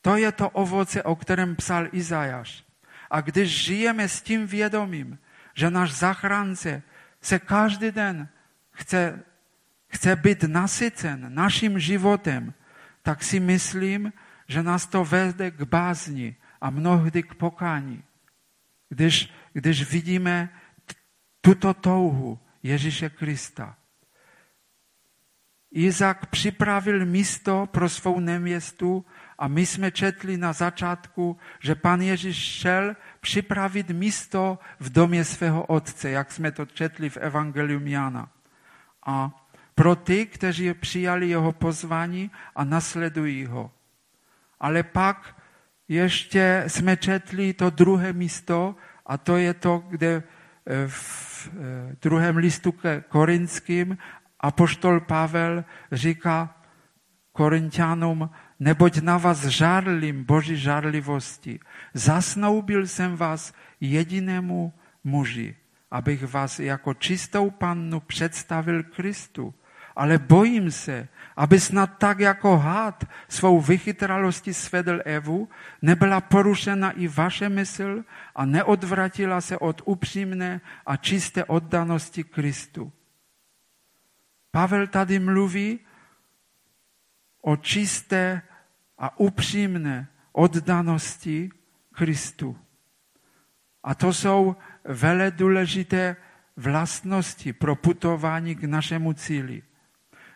[0.02, 2.64] To je to ovoce, o kterém psal Izajáš.
[3.10, 5.18] A když žijeme s tím vědomím,
[5.54, 6.82] že náš zachránce
[7.26, 8.28] se každý den
[8.70, 9.22] chce,
[9.88, 12.54] chce být nasycen naším životem,
[13.02, 14.12] tak si myslím,
[14.48, 18.02] že nás to vede k bázni a mnohdy k pokání.
[18.88, 20.48] Když, když vidíme
[21.40, 23.76] tuto touhu Ježíše Krista.
[25.76, 29.04] Izak připravil místo pro svou neměstu
[29.38, 35.66] a my jsme četli na začátku, že pan Ježíš šel připravit místo v domě svého
[35.66, 38.28] otce, jak jsme to četli v Evangelium Jana.
[39.06, 43.70] A pro ty, kteří přijali jeho pozvání a nasledují ho.
[44.60, 45.36] Ale pak
[45.88, 50.22] ještě jsme četli to druhé místo a to je to, kde
[50.66, 52.74] eh, v eh, druhém listu
[53.08, 53.98] Korinským
[54.40, 56.56] apoštol Pavel říká
[57.32, 61.60] Korintianům, neboť na vás žárlím Boží žárlivosti.
[61.94, 64.72] Zasnoubil jsem vás jedinému
[65.04, 65.56] muži,
[65.90, 69.54] abych vás jako čistou pannu představil Kristu.
[69.96, 75.48] Ale bojím se, aby snad tak jako hád svou vychytralosti svedl Evu,
[75.82, 82.92] nebyla porušena i vaše mysl a neodvratila se od upřímné a čisté oddanosti Kristu.
[84.56, 85.80] Pavel tady mluví
[87.40, 88.42] o čisté
[88.98, 91.50] a upřímné oddanosti
[91.92, 92.58] Kristu.
[93.82, 96.16] A to jsou vele důležité
[96.56, 99.62] vlastnosti pro putování k našemu cíli.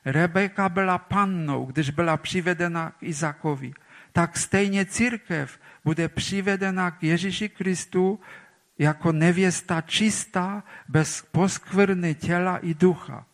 [0.05, 3.73] Rebeka byla pannou, když byla přivedena k Izakovi.
[4.13, 8.21] Tak stejně církev bude přivedena k Ježíši Kristu
[8.79, 13.27] jako nevěsta čistá, bez poskvrny těla i ducha.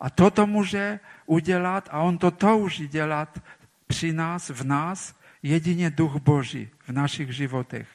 [0.00, 3.38] A toto může udělat, a on to touží dělat
[3.86, 7.88] při nás, v nás, jedině duch Boží v našich životech.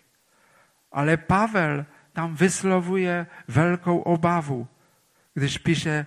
[0.91, 4.67] Ale Pavel tam vyslovuje velkou obavu,
[5.33, 6.05] když píše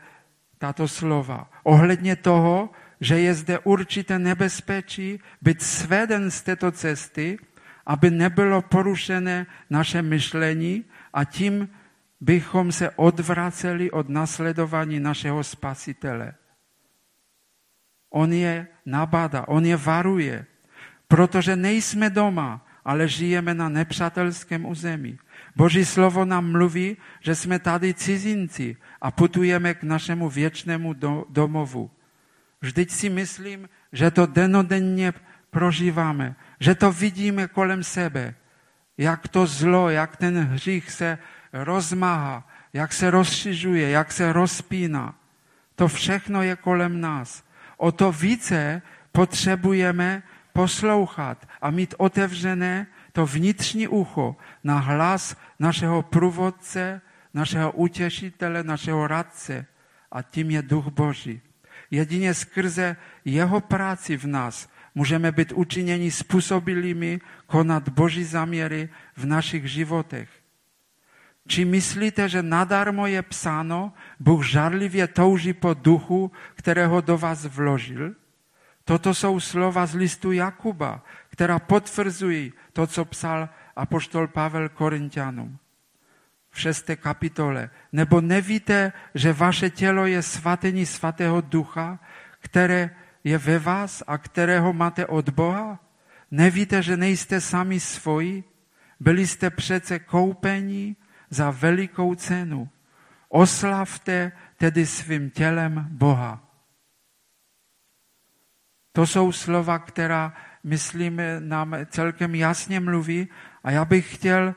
[0.58, 1.50] tato slova.
[1.62, 2.70] Ohledně toho,
[3.00, 7.38] že je zde určité nebezpečí být sveden z této cesty,
[7.86, 11.68] aby nebylo porušené naše myšlení a tím
[12.20, 16.34] bychom se odvraceli od nasledování našeho spasitele.
[18.10, 20.46] On je nabada, on je varuje,
[21.08, 25.18] protože nejsme doma, ale žijeme na nepřátelském území.
[25.56, 31.90] Boží slovo nám mluví, že jsme tady cizinci a putujeme k našemu věčnému do, domovu.
[32.60, 35.12] Vždyť si myslím, že to denodenně
[35.50, 38.34] prožíváme, že to vidíme kolem sebe,
[38.98, 41.18] jak to zlo, jak ten hřích se
[41.64, 45.14] rozmáhá, jak se rozšiřuje, jak se rozpíná.
[45.74, 47.44] To všechno je kolem nás.
[47.76, 48.82] O to více
[49.12, 57.00] potřebujeme poslouchat a mít otevřené to vnitřní ucho na hlas našeho průvodce,
[57.34, 59.66] našeho utěšitele, našeho radce.
[60.12, 61.40] A tím je Duch Boží.
[61.90, 69.70] Jedině skrze jeho práci v nás můžeme být učiněni způsobilými konat Boží zaměry v našich
[69.70, 70.28] životech.
[71.46, 78.14] Či myslíte, že nadarmo je psáno, Bůh žarlivě touží po duchu, kterého do vás vložil?
[78.84, 85.58] Toto jsou slova z listu Jakuba, která potvrzují to, co psal apoštol Pavel Korintianům
[86.50, 87.70] v šesté kapitole.
[87.92, 91.98] Nebo nevíte, že vaše tělo je svatyní svatého ducha,
[92.40, 92.90] které
[93.24, 95.78] je ve vás a kterého máte od Boha?
[96.30, 98.44] Nevíte, že nejste sami svoji?
[99.00, 100.96] Byli jste přece koupení
[101.30, 102.68] za velikou cenu.
[103.28, 106.42] Oslavte tedy svým tělem Boha.
[108.92, 113.28] To jsou slova, která, myslím, nám celkem jasně mluví
[113.64, 114.54] a já bych chtěl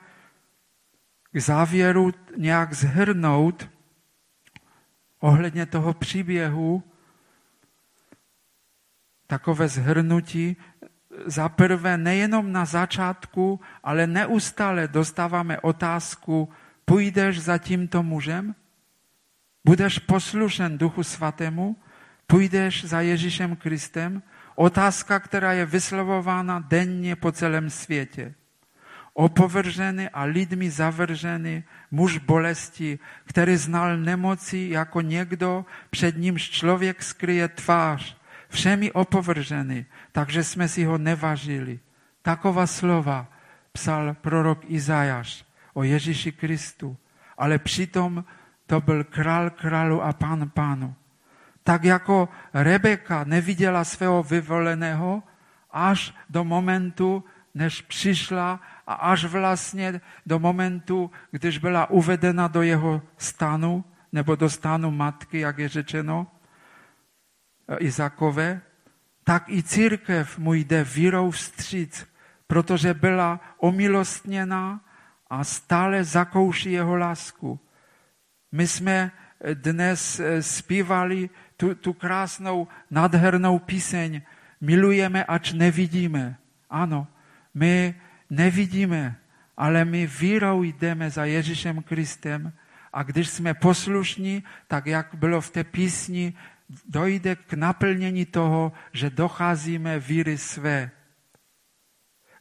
[1.32, 3.70] k závěru nějak zhrnout
[5.20, 6.84] ohledně toho příběhu
[9.28, 10.58] takové zhrnutí.
[11.26, 16.50] Za prvé nejenom na začátku, ale neustále dostáváme otázku,
[16.86, 18.56] půjdeš za tímto mužem?
[19.66, 21.76] Budeš poslušen Duchu Svatému?
[22.28, 24.24] Půjdeš za Ježíšem Kristem?
[24.56, 28.34] Otázka, která je vyslovována denně po celém světě.
[29.14, 37.48] Opovržený a lidmi zavržený muž bolesti, který znal nemoci jako někdo, před nímž člověk skryje
[37.48, 38.18] tvář,
[38.50, 41.80] všemi opovržený, takže jsme si ho nevažili.
[42.22, 43.28] Taková slova
[43.72, 46.98] psal prorok Izajáš o Ježíši Kristu,
[47.38, 48.24] ale přitom
[48.66, 50.96] to byl král králu a pán pánu.
[51.64, 55.24] Tak jako Rebeka neviděla svého vyvoleného
[55.72, 63.02] až do momentu, než přišla a až vlastně do momentu, když byla uvedena do jeho
[63.18, 66.28] stanu, nebo do stanu matky, jak je řečeno,
[67.78, 68.62] Izakové,
[69.30, 72.08] tak i církev mu jde vírou vstříc,
[72.48, 74.82] protože byla omilostněná
[75.30, 77.60] a stále zakouší jeho lásku.
[78.52, 79.12] My jsme
[79.54, 84.22] dnes eh, zpívali tu, tu krásnou, nádhernou píseň
[84.62, 86.38] Milujeme, ač nevidíme.
[86.70, 87.08] Ano,
[87.54, 87.96] my
[88.30, 89.16] nevidíme,
[89.58, 92.54] ale my vírou jdeme za Ježíšem Kristem
[92.94, 96.34] a když jsme poslušní, tak jak bylo v té písni,
[96.86, 100.92] dojde k naplnění toho, že docházíme víry své.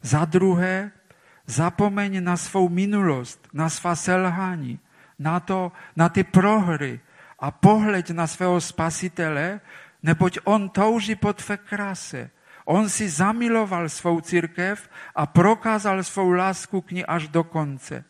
[0.01, 0.91] Za druhé,
[1.45, 4.79] zapomeň na svou minulost, na svá selhání,
[5.19, 6.99] na, to, na ty prohry
[7.39, 9.61] a pohleď na svého spasitele,
[10.03, 12.29] neboť on touží po tvé kráse.
[12.69, 18.05] On si zamiloval svou církev a prokázal svou lásku k ní až do konce.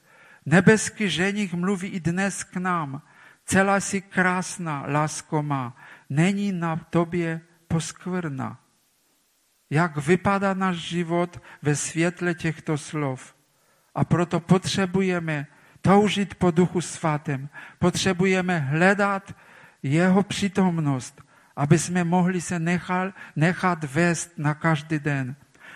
[0.46, 3.02] Nebeský ženich mluví i dnes k nám.
[3.46, 5.74] Celá si krásná, lásko má
[6.10, 8.60] není na tobě poskvrna.
[9.70, 13.36] Jak vypadá náš život ve světle těchto slov.
[13.96, 15.48] A proto potřebujeme
[15.82, 17.50] toužit po duchu svatém.
[17.80, 19.36] Potřebujeme hledat
[19.84, 21.22] jeho přítomnost,
[21.56, 25.36] aby jsme mohli se nechat, nechat vést na každý den.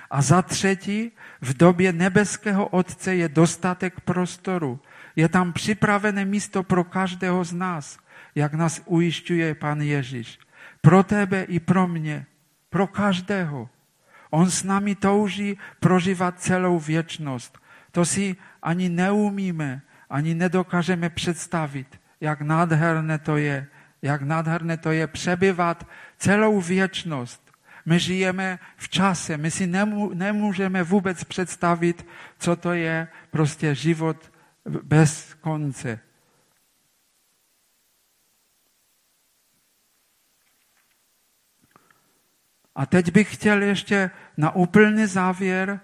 [0.09, 1.11] A za třetí,
[1.41, 4.79] v době nebeského Otce je dostatek prostoru.
[5.15, 8.03] Je tam připravené místo pro každého z nás
[8.36, 10.39] jak nás ujišťuje Pan Ježíš.
[10.81, 12.25] Pro tebe i pro mě,
[12.69, 13.69] pro každého.
[14.29, 17.59] On s námi touží prožívat celou věčnost.
[17.91, 23.67] To si ani neumíme, ani nedokážeme představit, jak nádherné to je,
[24.01, 27.51] jak nádherné to je přebyvat celou věčnost.
[27.86, 29.67] My žijeme v čase, my si
[30.13, 32.07] nemůžeme vůbec představit,
[32.39, 34.31] co to je prostě život
[34.84, 35.99] bez konce.
[42.76, 45.80] A teď bych chtěl ještě na úplný závěr,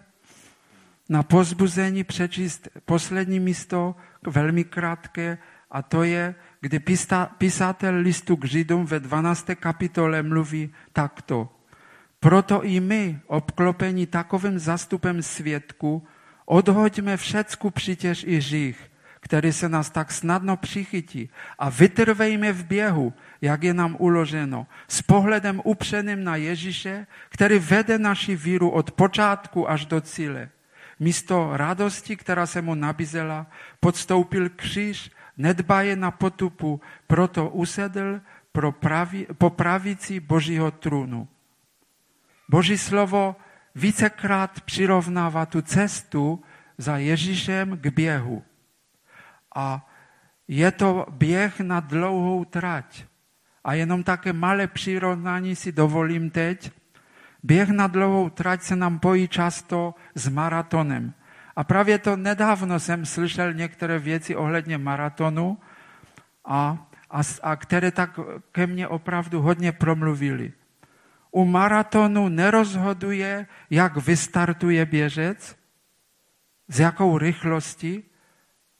[1.09, 3.95] na pozbuzení přečíst poslední místo,
[4.27, 5.37] velmi krátké,
[5.71, 6.79] a to je, kdy
[7.37, 9.49] písatel listu k Židům ve 12.
[9.59, 11.49] kapitole mluví takto.
[12.19, 16.07] Proto i my, obklopení takovým zastupem svědku,
[16.45, 23.13] odhoďme všecku přitěž i žích, který se nás tak snadno přichytí a vytrvejme v běhu,
[23.41, 29.70] jak je nám uloženo, s pohledem upřeným na Ježíše, který vede naši víru od počátku
[29.70, 30.49] až do cíle.
[30.99, 33.47] Místo radosti, která se mu nabízela,
[33.80, 41.28] podstoupil kříž, nedbaje na potupu, proto usedl pro pravi, po pravici Božího trůnu.
[42.49, 43.36] Boží slovo
[43.76, 46.43] vícekrát přirovnává tu cestu
[46.78, 48.43] za Ježíšem k běhu.
[49.55, 49.89] A
[50.47, 53.05] je to běh na dlouhou trať.
[53.63, 56.71] A jenom také malé přirovnání si dovolím teď.
[57.43, 61.13] Běh na dlouhou trať se nám pojí často s maratonem.
[61.55, 65.57] A právě to nedávno jsem slyšel některé věci ohledně maratonu,
[66.45, 68.19] a, a, a které tak
[68.51, 70.53] ke mně opravdu hodně promluvili.
[71.31, 75.55] U maratonu nerozhoduje, jak vystartuje běžec,
[76.67, 78.03] z jakou rychlostí,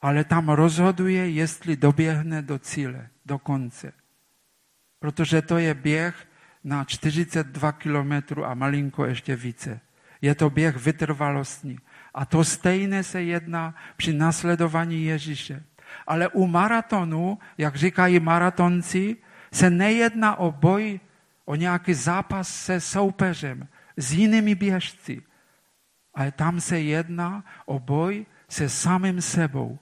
[0.02, 3.94] ale tam rozhoduje, jestli doběhne do cíle, do konce.
[5.00, 6.28] Protože to je běh
[6.64, 9.80] na 42 kilometrů a malinko ještě více.
[10.22, 11.80] Je to běh vytrvalostní.
[12.14, 15.64] A to stejné se jedná při nasledování Ježíše.
[16.08, 19.18] Ale u maratonu, jak říkají maratonci,
[19.54, 21.00] se nejedná o boj,
[21.46, 25.22] o nějaký zápas se soupeřem, s jinými běžci.
[26.14, 29.80] Ale tam se jedná o boj se samým sebou.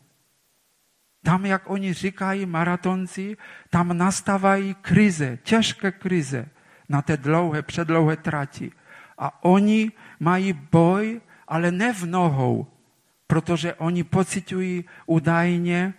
[1.27, 3.37] Tam, jak oni říkají maratonci,
[3.69, 6.45] tam nastávají krize, těžké krize
[6.89, 8.71] na té dlouhé, předlouhé trati.
[9.17, 12.67] A oni mají boj, ale ne v nohou,
[13.27, 15.93] protože oni pocitují údajně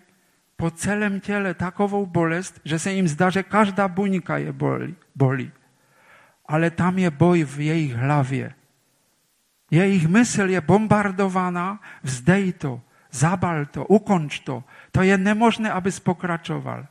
[0.57, 4.97] po celém těle takovou bolest, že se jim zdá, že každá buňka je bolí.
[5.15, 5.53] bolí.
[6.47, 8.55] Ale tam je boj v jejich hlavě.
[9.71, 12.81] Jejich mysl je bombardovaná, vzdej to,
[13.11, 14.65] zabal to, ukonč to.
[14.93, 16.87] To je nemožné, abys pokračoval.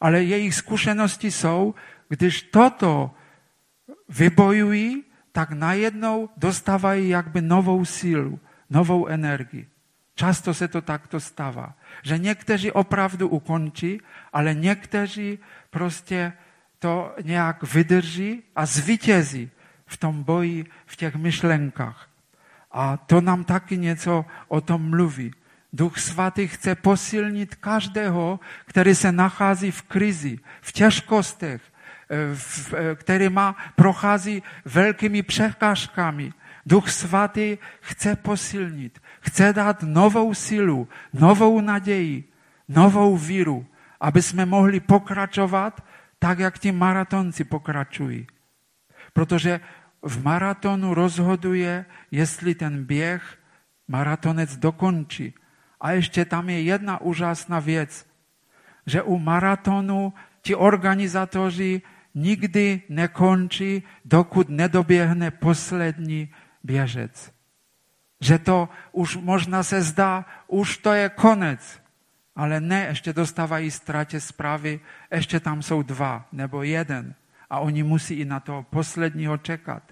[0.00, 1.74] Ale jejich zkušenosti jsou,
[2.08, 3.10] když toto
[4.08, 8.40] vybojují, tak najednou dostávají jakby novou sílu,
[8.70, 9.68] novou energii.
[10.14, 14.00] Často se to takto stává, že někteří opravdu ukončí,
[14.32, 15.38] ale někteří
[15.70, 16.32] prostě
[16.78, 19.50] to nějak vydrží a zvítězí
[19.86, 22.11] v tom boji, v těch myšlenkách.
[22.72, 25.30] A to nám taky něco o tom mluví.
[25.72, 31.62] Duch svatý chce posilnit každého, který se nachází v krizi, v těžkostech,
[32.34, 36.32] v, který má, prochází velkými překážkami.
[36.66, 42.28] Duch svatý chce posilnit, chce dát novou sílu, novou naději,
[42.68, 43.66] novou víru,
[44.00, 45.84] aby jsme mohli pokračovat
[46.18, 48.26] tak, jak ti maratonci pokračují.
[49.12, 49.60] Protože
[50.02, 53.38] v maratonu rozhoduje, jestli ten běh
[53.88, 55.34] maratonec dokončí.
[55.80, 58.06] A ještě tam je jedna úžasná věc,
[58.86, 61.82] že u maratonu ti organizátoři
[62.14, 66.30] nikdy nekončí, dokud nedoběhne poslední
[66.62, 67.32] běžec.
[68.20, 71.82] Že to už možná se zdá, už to je konec.
[72.36, 74.80] Ale ne, ještě dostávají ztrátě zprávy,
[75.10, 77.14] ještě tam jsou dva nebo jeden.
[77.52, 79.82] A oni musí i na toho posledního čekat.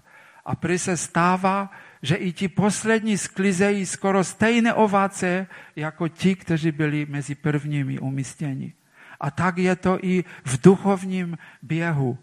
[0.44, 1.70] A prý se stává,
[2.02, 5.46] že i ti poslední sklizejí skoro stejné ovace,
[5.76, 8.72] jako ti, kteří byli mezi prvními umístěni.
[9.20, 12.18] A tak je to i v duchovním běhu.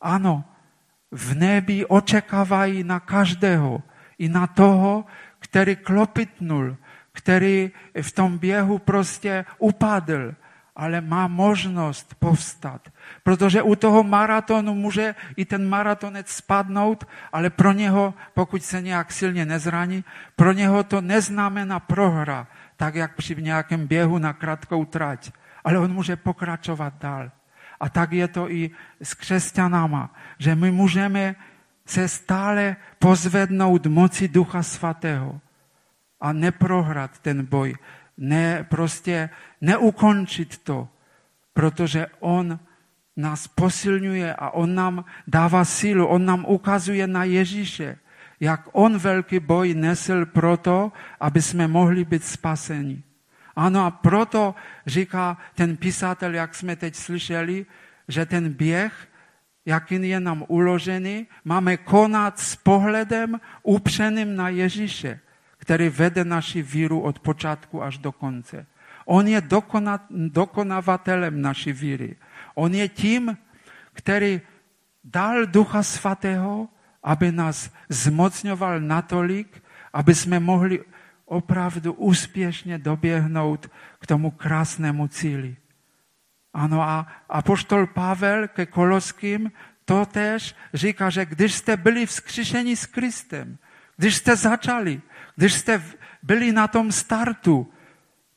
[0.00, 0.44] Ano,
[1.10, 3.82] v nebi očekávají na každého,
[4.18, 5.04] i na toho,
[5.38, 6.76] který klopitnul,
[7.12, 7.70] který
[8.02, 10.34] v tom běhu prostě upadl,
[10.78, 12.88] ale má možnost povstat.
[13.22, 19.12] Protože u toho maratonu může i ten maratonec spadnout, ale pro něho, pokud se nějak
[19.12, 20.04] silně nezraní,
[20.36, 25.30] pro něho to neznamená prohra, tak jak při nějakém běhu na krátkou trať.
[25.64, 27.30] Ale on může pokračovat dál.
[27.80, 28.70] A tak je to i
[29.02, 31.34] s křesťanama, že my můžeme
[31.86, 35.40] se stále pozvednout moci Ducha Svatého
[36.20, 37.74] a neprohrát ten boj,
[38.18, 40.88] ne prostě neukončit to,
[41.52, 42.58] protože On
[43.16, 47.98] nás posilňuje a On nám dává sílu, On nám ukazuje na Ježíše,
[48.40, 53.02] jak On velký boj nesl proto, aby jsme mohli být spaseni.
[53.56, 54.54] Ano a proto
[54.86, 57.66] říká ten písatel, jak jsme teď slyšeli,
[58.08, 59.08] že ten běh
[59.68, 65.20] jaký je nám uložený, máme konat s pohledem upřeným na Ježíše,
[65.68, 68.66] který vede naši víru od počátku až do konce.
[69.04, 72.16] On je dokona, dokonavatelem naší víry.
[72.56, 73.36] On je tím,
[73.92, 74.40] který
[75.04, 76.68] dal Ducha Svatého,
[77.04, 79.60] aby nás zmocňoval natolik,
[79.92, 80.80] aby jsme mohli
[81.28, 83.68] opravdu úspěšně doběhnout
[84.00, 85.56] k tomu krásnému cíli.
[86.56, 89.52] Ano a apoštol Pavel ke Koloským
[89.84, 93.58] to tež říká, že když jste byli vzkříšeni s Kristem,
[93.96, 95.00] když jste začali,
[95.38, 95.82] když jste
[96.22, 97.70] byli na tom startu,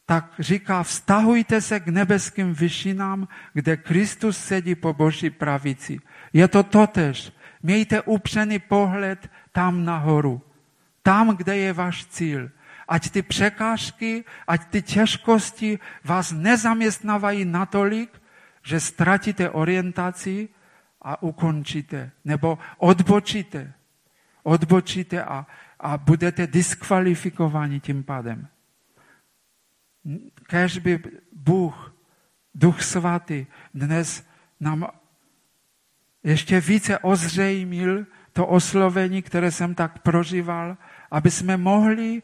[0.05, 5.99] tak říká, vztahujte se k nebeským vyšinám, kde Kristus sedí po boží pravici.
[6.33, 7.33] Je to totež.
[7.63, 10.41] Mějte upřený pohled tam nahoru.
[11.03, 12.49] Tam, kde je váš cíl.
[12.87, 18.21] Ať ty překážky, ať ty těžkosti vás nezaměstnávají natolik,
[18.61, 20.49] že ztratíte orientaci
[21.01, 23.73] a ukončíte, nebo odbočíte.
[24.43, 25.45] Odbočíte a,
[25.81, 28.47] a budete diskvalifikováni tím pádem.
[30.43, 30.99] Kež by
[31.33, 31.95] Bůh,
[32.55, 34.27] Duch Svatý, dnes
[34.59, 34.87] nám
[36.23, 40.77] ještě více ozřejmil to oslovení, které jsem tak prožíval,
[41.11, 42.21] aby jsme mohli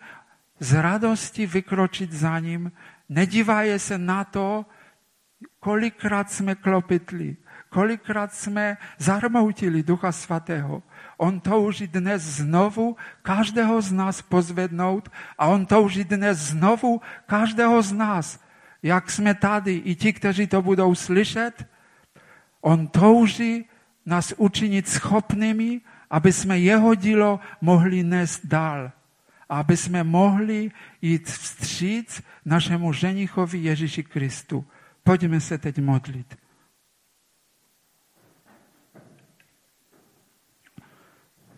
[0.60, 2.72] z radosti vykročit za ním,
[3.10, 4.66] nedívaje se na to,
[5.60, 7.38] kolikrát jsme klopitli,
[7.70, 10.84] kolikrát jsme zarmoutili Ducha Svatého.
[11.18, 17.92] On touží dnes znovu každého z nás pozvednout a on touží dnes znovu každého z
[17.92, 18.40] nás,
[18.84, 21.66] jak jsme tady, i ti, kteří to budou slyšet,
[22.62, 23.66] on touží
[24.06, 28.92] nás učinit schopnými, aby jsme jeho dílo mohli nést dál.
[29.50, 34.66] Aby jsme mohli jít vstříc našemu ženichovi Ježíši Kristu.
[35.04, 36.38] Pojďme se teď modlit.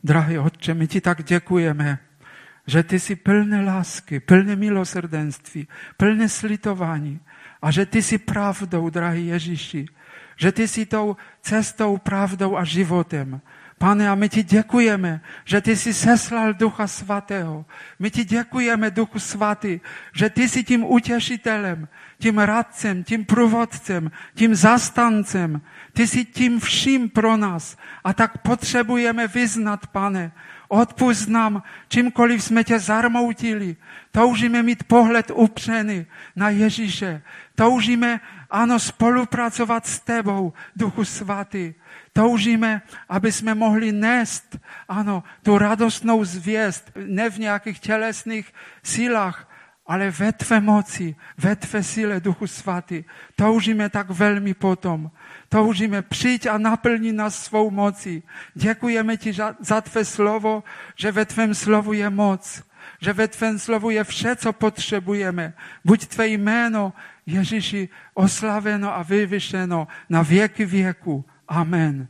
[0.04, 2.00] Drahý Otče, my ti tak děkujeme,
[2.68, 7.20] že ty jsi plné lásky, plné milosrdenství, plné slitování
[7.62, 9.86] a že ty jsi pravdou, drahý Ježíši,
[10.36, 13.42] že ty jsi tou cestou, pravdou a životem.
[13.78, 17.66] Pane, a my ti děkujeme, že ty jsi seslal Ducha Svatého.
[18.00, 19.80] My ti děkujeme, Duchu Svatý,
[20.14, 21.88] že ty jsi tím utěšitelem,
[22.20, 25.62] tím radcem, tím průvodcem, tím zastancem.
[25.94, 27.78] Ty jsi tím vším pro nás.
[28.04, 30.32] A tak potřebujeme vyznat, pane,
[30.68, 33.76] odpust nám, čímkoliv jsme tě zarmoutili.
[34.12, 36.06] Toužíme mít pohled upřený
[36.36, 37.22] na Ježíše.
[37.56, 41.74] Toužíme, ano, spolupracovat s tebou, Duchu Svatý.
[42.14, 44.58] Toužíme, aby jsme mohli nést,
[44.90, 48.54] ano, tu radostnou zvěst, ne v nějakých tělesných
[48.84, 49.49] sílách,
[49.90, 53.04] ale ve tvé moci, ve tvé síle, Duchu Svatý.
[53.36, 55.12] Toužíme tak velmi potom.
[55.50, 58.24] Toužíme přijít a naplnit nás svou mocí.
[58.54, 60.64] Děkujeme ti za tvé slovo,
[60.96, 62.64] že ve tvém slovu je moc.
[63.02, 65.54] Že ve tvém slovu je vše, co potřebujeme.
[65.86, 66.94] Buď tvé jméno,
[67.26, 71.26] Ježíši, oslaveno a vyvyšeno na věky věku.
[71.48, 72.08] Amen.